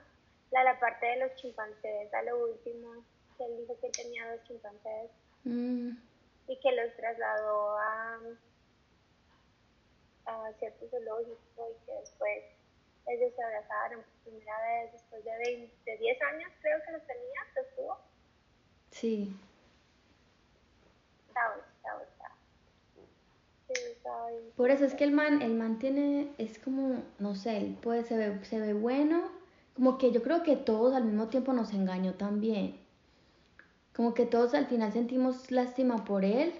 La, 0.51 0.63
la 0.63 0.79
parte 0.79 1.05
de 1.05 1.17
los 1.17 1.35
chimpancés, 1.35 2.13
a 2.13 2.21
lo 2.23 2.45
último, 2.45 3.03
que 3.37 3.45
él 3.45 3.57
dijo 3.57 3.77
que 3.81 3.89
tenía 3.89 4.31
dos 4.31 4.43
chimpancés 4.43 5.11
Mm, 5.47 5.91
y 6.47 6.59
que 6.59 6.71
los 6.73 6.93
trasladó 6.97 7.77
a, 7.77 8.19
a 10.25 10.53
cierto 10.59 10.89
zoológico 10.89 11.69
y 11.71 11.85
que 11.85 11.93
después 11.93 12.43
ellos 13.07 13.33
se 13.33 13.43
abrazaron 13.43 14.01
por 14.01 14.33
primera 14.33 14.61
vez 14.61 14.91
después 14.91 15.23
de, 15.23 15.37
20, 15.37 15.97
10 15.97 16.21
años, 16.21 16.51
creo 16.61 16.83
que 16.85 16.91
los 16.91 17.07
tenía, 17.07 17.41
los 17.55 17.75
tuvo. 17.75 17.97
Sí. 18.91 19.39
Bueno. 21.33 21.63
Por 24.55 24.71
eso 24.71 24.85
es 24.85 24.95
que 24.95 25.03
el 25.03 25.11
man, 25.11 25.41
el 25.41 25.53
man 25.53 25.79
tiene, 25.79 26.31
es 26.37 26.57
como, 26.59 27.03
no 27.19 27.35
sé, 27.35 27.75
puede, 27.81 28.03
se 28.03 28.17
ve, 28.17 28.43
se 28.45 28.59
ve 28.59 28.73
bueno, 28.73 29.29
como 29.75 29.97
que 29.97 30.11
yo 30.11 30.23
creo 30.23 30.43
que 30.43 30.55
todos 30.55 30.95
al 30.95 31.05
mismo 31.05 31.27
tiempo 31.27 31.53
nos 31.53 31.73
engañó 31.73 32.13
también. 32.15 32.77
Como 33.93 34.13
que 34.13 34.25
todos 34.25 34.53
al 34.53 34.67
final 34.67 34.93
sentimos 34.93 35.51
lástima 35.51 36.05
por 36.05 36.23
él, 36.23 36.53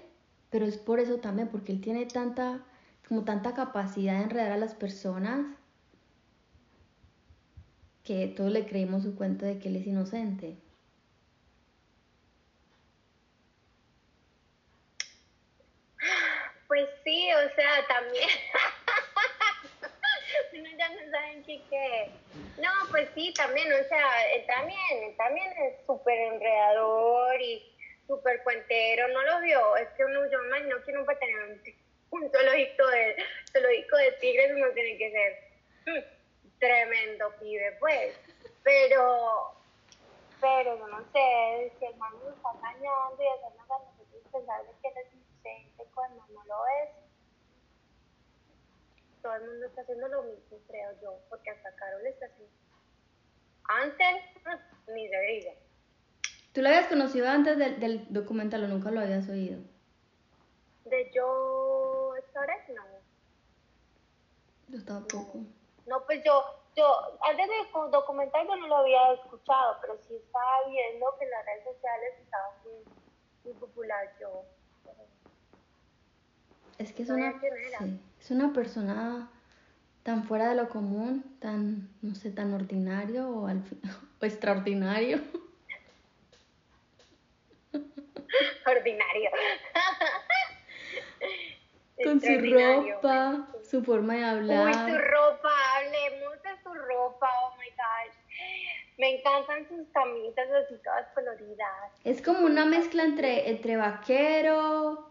pero 0.50 0.66
es 0.66 0.76
por 0.76 1.00
eso 1.00 1.16
también, 1.16 1.48
porque 1.48 1.72
él 1.72 1.80
tiene 1.80 2.06
tanta, 2.06 2.64
como 3.08 3.24
tanta 3.24 3.54
capacidad 3.54 4.18
de 4.18 4.24
enredar 4.24 4.52
a 4.52 4.56
las 4.58 4.74
personas 4.74 5.46
que 8.04 8.26
todos 8.28 8.50
le 8.50 8.66
creímos 8.66 9.02
su 9.02 9.14
cuento 9.14 9.44
de 9.44 9.58
que 9.58 9.68
él 9.68 9.76
es 9.76 9.86
inocente. 9.86 10.56
Pues 16.78 16.90
sí, 17.02 17.28
o 17.32 17.54
sea, 17.56 17.84
también. 17.88 18.28
Uno 20.52 20.68
ya 20.78 20.88
no 20.90 21.10
saben 21.10 21.42
qué 21.42 21.60
qué. 21.68 22.12
No, 22.56 22.70
pues 22.92 23.08
sí, 23.16 23.34
también, 23.34 23.66
o 23.72 23.82
sea, 23.88 24.32
él 24.32 24.46
también, 24.46 24.78
él 25.02 25.16
también 25.16 25.50
es 25.58 25.74
súper 25.86 26.16
enredador 26.16 27.40
y 27.40 27.68
súper 28.06 28.44
cuentero, 28.44 29.08
¿no 29.08 29.22
lo 29.22 29.40
vio? 29.40 29.74
Es 29.76 29.88
que 29.96 30.04
uno, 30.04 30.30
yo 30.30 30.38
me 30.38 30.46
imagino 30.46 30.80
que 30.84 30.92
uno 30.92 31.04
para 31.04 31.18
tener 31.18 31.36
un, 31.36 31.60
un 32.10 32.30
zoológico 32.30 32.86
de, 32.86 33.16
zoológico 33.52 33.96
de 33.96 34.12
tigres 34.12 34.52
uno 34.54 34.70
tiene 34.70 34.96
que 34.98 35.10
ser 35.10 35.36
mm, 35.86 35.98
tremendo 36.60 37.34
pibe, 37.40 37.72
pues. 37.80 38.14
Pero, 38.62 39.52
pero 40.40 40.76
no 40.86 41.00
sé, 41.12 41.72
si 41.76 41.86
el 41.86 41.96
man 41.96 42.14
está 42.22 42.50
engañando 42.54 43.20
y 43.20 43.26
hacernos 43.26 43.68
a 43.68 43.78
nosotros 43.80 44.22
pensar 44.30 44.62
de 44.62 44.70
que 44.80 44.88
él 44.88 44.94
es 44.98 45.27
cuando 45.98 46.22
no 46.28 46.44
lo 46.44 46.66
es. 46.82 46.90
Todo 49.22 49.34
el 49.34 49.50
mundo 49.50 49.66
está 49.66 49.82
haciendo 49.82 50.08
lo 50.08 50.22
mismo, 50.22 50.58
creo 50.68 50.90
yo, 51.02 51.18
porque 51.28 51.50
hasta 51.50 51.74
Carol 51.74 52.06
está 52.06 52.26
haciendo. 52.26 52.54
Antes, 53.64 54.24
ni 54.94 55.08
se 55.08 55.20
diga. 55.20 55.52
¿Tú 56.52 56.62
lo 56.62 56.68
habías 56.68 56.86
conocido 56.86 57.28
antes 57.28 57.58
del, 57.58 57.80
del 57.80 58.12
documental 58.12 58.64
o 58.64 58.68
nunca 58.68 58.90
lo 58.90 59.00
habías 59.00 59.28
oído? 59.28 59.60
De 60.84 61.10
yo, 61.12 62.14
¿sabes? 62.32 62.68
No. 62.68 62.84
Yo 64.68 64.84
tampoco. 64.84 65.40
No, 65.86 66.04
pues 66.04 66.22
yo, 66.24 66.62
yo, 66.76 67.18
antes 67.22 67.48
del 67.48 67.90
documental 67.90 68.46
yo 68.46 68.56
no 68.56 68.68
lo 68.68 68.76
había 68.76 69.12
escuchado, 69.14 69.78
pero 69.80 69.98
sí 70.06 70.14
estaba 70.14 70.68
viendo 70.68 71.06
que 71.18 71.24
en 71.24 71.30
las 71.30 71.44
redes 71.44 71.64
sociales 71.64 72.14
estaba 72.20 72.54
muy, 72.64 72.84
muy 73.44 73.54
popular 73.54 74.14
yo. 74.20 74.44
Es 76.78 76.92
que 76.92 77.02
es 77.02 77.10
una, 77.10 77.34
sí, 77.78 78.00
es 78.20 78.30
una 78.30 78.52
persona 78.52 79.28
tan 80.04 80.22
fuera 80.24 80.48
de 80.48 80.54
lo 80.54 80.68
común, 80.68 81.24
tan, 81.40 81.88
no 82.02 82.14
sé, 82.14 82.30
tan 82.30 82.54
ordinario 82.54 83.28
o, 83.28 83.48
al, 83.48 83.64
o 84.22 84.24
extraordinario. 84.24 85.20
ordinario. 88.66 89.30
Con 92.04 92.20
su 92.20 92.28
ropa, 92.28 93.48
su 93.68 93.82
forma 93.82 94.14
de 94.14 94.24
hablar. 94.24 94.68
Uy, 94.68 94.72
su 94.72 94.98
ropa, 94.98 95.50
hablemos 95.76 96.40
de 96.44 96.50
su 96.62 96.72
ropa, 96.72 97.28
oh 97.42 97.56
my 97.58 97.68
gosh. 97.70 98.14
Me 98.98 99.18
encantan 99.18 99.66
sus 99.68 99.88
camisas 99.88 100.48
así 100.64 100.76
todas 100.84 101.08
coloridas. 101.12 101.90
Es 102.04 102.22
como 102.22 102.46
una 102.46 102.66
mezcla 102.66 103.02
entre, 103.02 103.50
entre 103.50 103.76
vaquero 103.76 105.10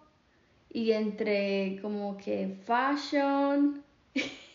y 0.70 0.92
entre 0.92 1.80
como 1.82 2.18
que 2.18 2.56
fashion. 2.66 3.84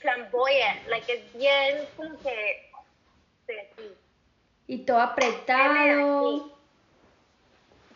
Flamboyant, 0.00 0.88
like 0.88 1.12
es 1.12 1.32
bien 1.36 1.86
como 1.96 2.18
que 2.20 2.70
sexy. 3.46 3.94
Y 4.66 4.78
todo 4.78 5.00
apretado. 5.00 6.52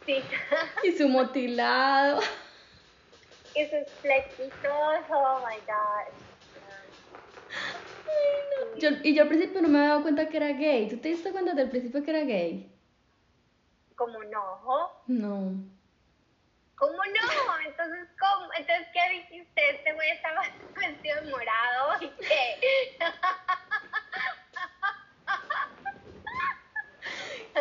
Sí. 0.05 0.23
y 0.85 0.93
su 0.93 1.09
motilado. 1.09 2.21
Y 3.55 3.65
sus 3.65 3.91
flequitos, 4.01 5.01
oh 5.11 5.41
my 5.47 5.57
god. 5.67 6.13
Yo, 8.79 8.91
y 9.03 9.15
yo 9.15 9.23
al 9.23 9.29
principio 9.29 9.63
no 9.63 9.69
me 9.69 9.79
había 9.79 9.89
dado 9.91 10.03
cuenta 10.03 10.29
que 10.29 10.37
era 10.37 10.53
gay. 10.53 10.89
¿Tú 10.89 10.99
te 10.99 11.09
diste 11.09 11.33
cuenta 11.33 11.55
del 11.55 11.71
principio 11.71 12.05
que 12.05 12.11
era 12.11 12.21
gay? 12.21 12.71
¿Cómo 13.97 14.23
no? 14.25 14.91
No. 15.07 15.76
¿Cómo 16.77 16.93
no? 16.93 17.61
Entonces, 17.67 18.09
¿cómo? 18.21 18.53
Entonces, 18.53 18.87
¿qué 18.93 19.01
dijiste? 19.15 19.71
Este 19.71 19.93
güey 19.95 20.11
estaba 20.11 20.43
vestido 20.77 21.23
morado 21.31 22.03
y 22.03 22.09
qué. 22.21 22.99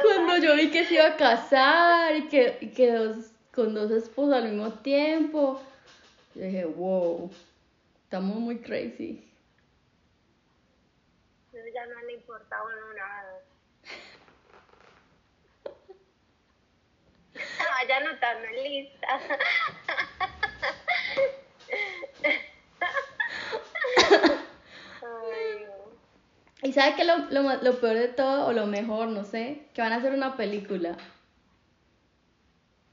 Cuando 0.04 0.38
yo 0.38 0.56
vi 0.56 0.70
que 0.70 0.86
se 0.86 0.96
iba 0.96 1.08
a 1.08 1.16
casar 1.16 2.16
y 2.16 2.28
que, 2.28 2.58
y 2.60 2.74
que 2.74 2.92
dos, 2.92 3.32
con 3.54 3.74
dos 3.74 3.90
esposos 3.92 4.34
al 4.34 4.50
mismo 4.50 4.74
tiempo, 4.80 5.62
yo 6.34 6.44
dije, 6.44 6.66
wow, 6.66 7.32
estamos 8.04 8.36
muy 8.36 8.60
crazy. 8.60 9.22
Ya 11.54 11.86
no 11.88 12.02
le 12.02 12.14
importaba 12.14 12.70
nada. 12.96 13.45
Vaya 17.70 17.98
anotando 17.98 18.48
en 18.48 18.64
lista. 18.64 19.08
¿Y 26.66 26.74
sabe 26.74 26.96
que 26.96 27.04
lo, 27.04 27.18
lo, 27.30 27.44
lo 27.62 27.80
peor 27.80 27.96
de 27.96 28.08
todo, 28.08 28.48
o 28.48 28.52
lo 28.52 28.66
mejor, 28.66 29.10
no 29.10 29.24
sé? 29.24 29.68
Que 29.76 29.84
van 29.84 29.94
a 29.94 29.98
hacer 29.98 30.14
una 30.14 30.36
película. 30.36 30.98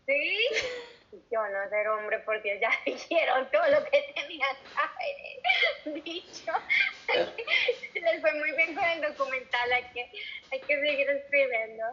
¿Sí? 0.06 0.38
Yo 1.30 1.40
no 1.48 1.68
ser 1.70 1.88
hombre, 1.88 2.18
porque 2.20 2.60
ya 2.60 2.68
dijeron 2.84 3.48
todo 3.50 3.66
lo 3.68 3.82
que 3.84 4.12
tenían 4.14 4.56
que 4.56 5.88
haber 5.88 6.04
dicho. 6.04 6.52
Les 7.94 8.20
fue 8.20 8.34
muy 8.34 8.52
bien 8.52 8.74
con 8.74 8.84
el 8.84 9.00
documental, 9.00 9.72
hay 9.72 9.84
que, 9.94 10.10
hay 10.50 10.60
que 10.60 10.80
seguir 10.80 11.08
escribiendo. 11.08 11.84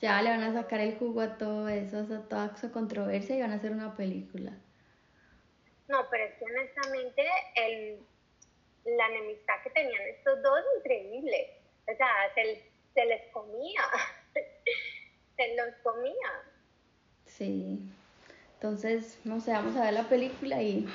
Ya 0.00 0.20
le 0.22 0.30
van 0.30 0.42
a 0.42 0.52
sacar 0.52 0.80
el 0.80 0.96
jugo 0.98 1.20
a 1.22 1.38
todo 1.38 1.68
eso, 1.68 1.98
a 2.00 2.28
toda 2.28 2.52
esa 2.54 2.70
controversia 2.70 3.36
y 3.36 3.40
van 3.40 3.52
a 3.52 3.56
hacer 3.56 3.72
una 3.72 3.96
película. 3.96 4.52
No, 5.88 5.98
pero 6.10 6.24
es 6.24 6.34
que 6.34 6.44
honestamente 6.44 7.22
el 7.54 7.98
la 8.86 9.08
enemistad 9.08 9.54
que 9.64 9.70
tenían 9.70 10.02
estos 10.16 10.42
dos, 10.42 10.60
increíble. 10.78 11.50
O 11.92 11.96
sea, 11.96 12.08
se, 12.34 12.62
se 12.94 13.04
les 13.06 13.32
comía, 13.32 13.82
se 15.36 15.56
los 15.56 15.74
comía. 15.82 16.30
Sí. 17.24 17.80
Entonces, 18.54 19.18
no 19.24 19.40
sé, 19.40 19.52
vamos 19.52 19.76
a 19.76 19.82
ver 19.84 19.92
la 19.92 20.08
película 20.08 20.62
y, 20.62 20.88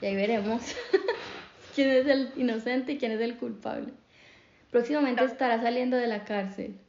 y 0.00 0.06
ahí 0.06 0.16
veremos 0.16 0.74
quién 1.74 1.90
es 1.90 2.06
el 2.06 2.32
inocente 2.36 2.92
y 2.92 2.98
quién 2.98 3.12
es 3.12 3.20
el 3.20 3.36
culpable. 3.36 3.92
Próximamente 4.70 5.24
estará 5.24 5.62
saliendo 5.62 5.96
de 5.96 6.08
la 6.08 6.24
cárcel. 6.24 6.80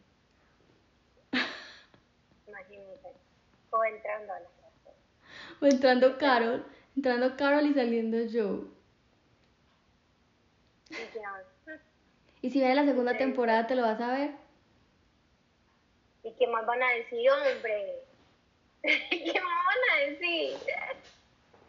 Imagínate. 2.48 3.10
O 3.78 3.84
entrando 3.84 4.34
a 4.34 4.40
la 4.40 4.48
cárcel. 4.62 4.94
O 5.62 5.66
entrando 5.66 6.18
Carol, 6.18 6.66
entrando 6.96 7.36
Carol 7.36 7.66
y 7.66 7.74
saliendo 7.74 8.18
Joe. 8.32 8.74
¿Y 12.42 12.52
si 12.52 12.60
viene 12.60 12.76
la 12.76 12.86
segunda 12.86 13.18
temporada, 13.18 13.68
te 13.68 13.76
lo 13.76 13.82
vas 13.82 14.00
a 14.00 14.14
ver? 14.14 14.32
¿Y 16.24 16.32
qué 16.34 16.48
más 16.48 16.66
van 16.66 16.82
a 16.82 16.90
decir, 16.92 17.30
hombre? 17.30 18.06
¿Qué 18.84 19.42
más 19.42 19.66
van 19.66 19.78
a 19.92 19.98
decir? 20.10 20.58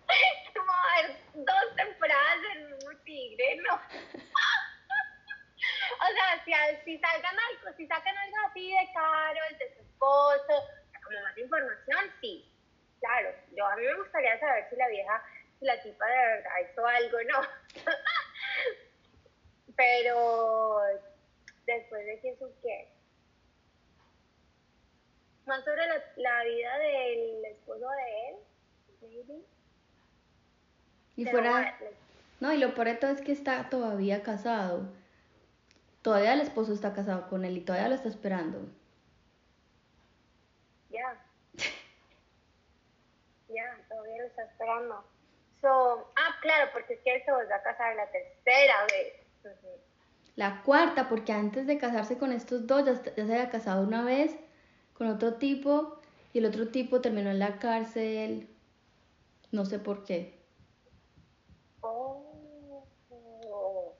Vamos 0.54 0.74
a 0.74 1.02
ver 1.02 1.16
dos 1.34 1.76
temporadas 1.76 2.40
del 2.42 2.70
mismo 2.70 2.90
tigre, 3.04 3.56
¿no? 3.56 3.74
o 3.74 3.78
sea, 6.14 6.44
si, 6.44 6.52
si, 6.84 6.98
salgan 6.98 7.36
algo, 7.38 7.72
si 7.76 7.86
sacan 7.86 8.16
algo 8.16 8.36
así 8.48 8.68
de 8.68 8.92
Carol, 8.92 9.58
de 9.58 9.74
su 9.74 9.80
esposo, 9.82 10.64
como 11.06 11.20
más 11.22 11.38
información, 11.38 12.12
sí. 12.20 12.52
Claro, 13.00 13.30
yo 13.54 13.66
a 13.66 13.76
mí 13.76 13.82
me 13.84 13.94
gustaría 13.94 14.38
saber 14.40 14.66
si 14.70 14.76
la 14.76 14.88
vieja, 14.88 15.22
si 15.58 15.64
la 15.64 15.82
tipa 15.82 16.06
de 16.06 16.16
verdad 16.16 16.50
hizo 16.70 16.86
algo, 16.86 17.18
¿no? 17.28 17.40
Pero 19.76 20.80
después 21.66 22.06
de 22.06 22.20
que 22.20 22.36
qué. 22.62 22.88
Más 25.46 25.64
sobre 25.64 25.86
la, 25.86 26.02
la 26.16 26.44
vida 26.44 26.78
del 26.78 27.44
esposo 27.46 27.88
de 27.88 28.28
él, 28.28 28.36
maybe. 29.02 29.44
Y 31.16 31.24
fuera. 31.26 31.78
No, 32.40 32.52
y 32.52 32.58
lo 32.58 32.74
por 32.74 32.88
esto 32.88 33.08
es 33.08 33.20
que 33.22 33.32
está 33.32 33.68
todavía 33.70 34.22
casado. 34.22 34.92
todavía 36.02 36.34
el 36.34 36.40
esposo 36.40 36.72
está 36.72 36.94
casado 36.94 37.28
con 37.28 37.44
él 37.44 37.56
y 37.56 37.60
todavía 37.62 37.88
lo 37.88 37.94
está 37.94 38.08
esperando. 38.08 38.68
Ya. 40.90 41.24
Ya, 43.48 43.78
todavía 43.88 44.22
lo 44.22 44.25
está 44.36 44.44
esperando. 44.44 45.04
So, 45.60 46.12
ah, 46.16 46.36
claro, 46.42 46.70
porque 46.72 46.94
es 46.94 47.00
que 47.00 47.14
él 47.14 47.22
se 47.24 47.32
volvió 47.32 47.54
a 47.54 47.62
casar 47.62 47.96
la 47.96 48.10
tercera 48.10 48.86
vez. 48.92 49.14
La 50.34 50.62
cuarta, 50.62 51.08
porque 51.08 51.32
antes 51.32 51.66
de 51.66 51.78
casarse 51.78 52.18
con 52.18 52.32
estos 52.32 52.66
dos, 52.66 52.84
ya, 52.84 53.02
ya 53.02 53.26
se 53.26 53.32
había 53.32 53.48
casado 53.48 53.82
una 53.82 54.04
vez 54.04 54.36
con 54.92 55.08
otro 55.08 55.34
tipo 55.34 55.98
y 56.32 56.38
el 56.38 56.46
otro 56.46 56.68
tipo 56.68 57.00
terminó 57.00 57.30
en 57.30 57.38
la 57.38 57.58
cárcel. 57.58 58.48
No 59.50 59.64
sé 59.64 59.78
por 59.78 60.04
qué. 60.04 60.38
Oh, 61.80 63.94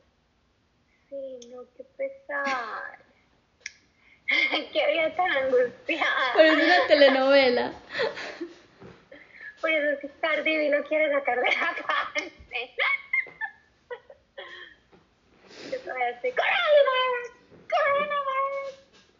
sí, 1.08 1.38
no, 1.50 1.62
qué 1.74 1.84
pesar. 1.84 2.98
qué 4.72 4.92
vida 4.92 5.14
tan 5.14 5.30
angustiada. 5.30 6.32
Pero 6.36 6.52
es 6.52 6.64
una 6.64 6.86
telenovela. 6.86 7.72
Por 9.60 9.70
eso 9.70 10.00
si 10.00 10.08
Cardi 10.20 10.56
B 10.56 10.70
no 10.70 10.84
quiere 10.84 11.10
sacar 11.12 11.40
de 11.40 11.50
la 11.50 11.74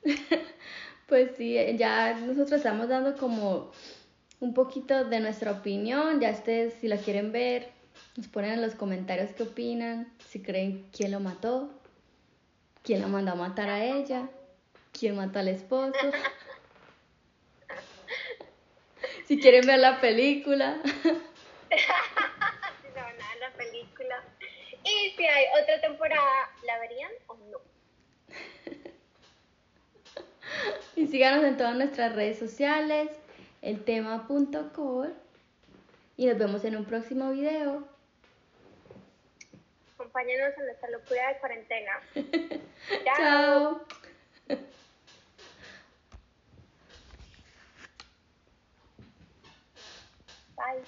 coronavirus. 0.03 0.47
Pues 1.07 1.31
sí, 1.37 1.57
ya 1.77 2.15
nosotros 2.15 2.53
estamos 2.53 2.89
dando 2.89 3.17
como 3.17 3.71
un 4.41 4.55
poquito 4.55 5.05
de 5.05 5.21
nuestra 5.21 5.53
opinión. 5.53 6.21
Ya 6.21 6.31
ustedes, 6.31 6.75
si 6.81 6.89
la 6.89 6.97
quieren 6.97 7.31
ver, 7.31 7.71
nos 8.17 8.27
ponen 8.27 8.53
en 8.55 8.63
los 8.63 8.75
comentarios 8.75 9.31
qué 9.37 9.45
opinan, 9.45 10.13
si 10.29 10.43
creen 10.43 10.89
quién 10.93 11.13
lo 11.13 11.21
mató, 11.21 11.71
quién 12.83 13.01
la 13.01 13.09
mandó 13.09 13.33
a 13.33 13.37
matar 13.37 13.69
a 13.69 13.85
ella, 13.85 14.29
quién 14.93 15.17
mató 15.17 15.39
al 15.39 15.49
esposo. 15.49 15.93
Si 19.27 19.41
quieren 19.41 19.67
ver 19.67 19.79
la 19.81 20.01
película. 20.01 20.79
si 20.83 21.79
se 21.79 23.01
van 23.01 23.21
a 23.21 23.29
ver 23.29 23.39
la 23.41 23.51
película. 23.57 24.23
Y 24.85 25.11
si 25.17 25.27
hay 25.27 25.47
otra 25.63 25.81
temporada, 25.81 26.51
¿la 26.65 26.79
verían 26.79 27.11
o 27.27 27.37
no? 27.37 27.59
Y 30.95 31.09
síganos 31.09 31.45
en 31.45 31.57
todas 31.57 31.75
nuestras 31.75 32.15
redes 32.15 32.39
sociales, 32.39 33.11
eltema.core. 33.63 35.13
Y 36.17 36.27
nos 36.27 36.39
vemos 36.39 36.65
en 36.65 36.77
un 36.77 36.85
próximo 36.85 37.33
video. 37.33 37.87
Acompáñenos 39.95 40.57
en 40.57 40.67
nuestra 40.67 40.91
locura 40.91 41.29
de 41.29 41.39
cuarentena. 41.39 41.93
Chao. 43.17 43.87
Bye. 50.57 50.85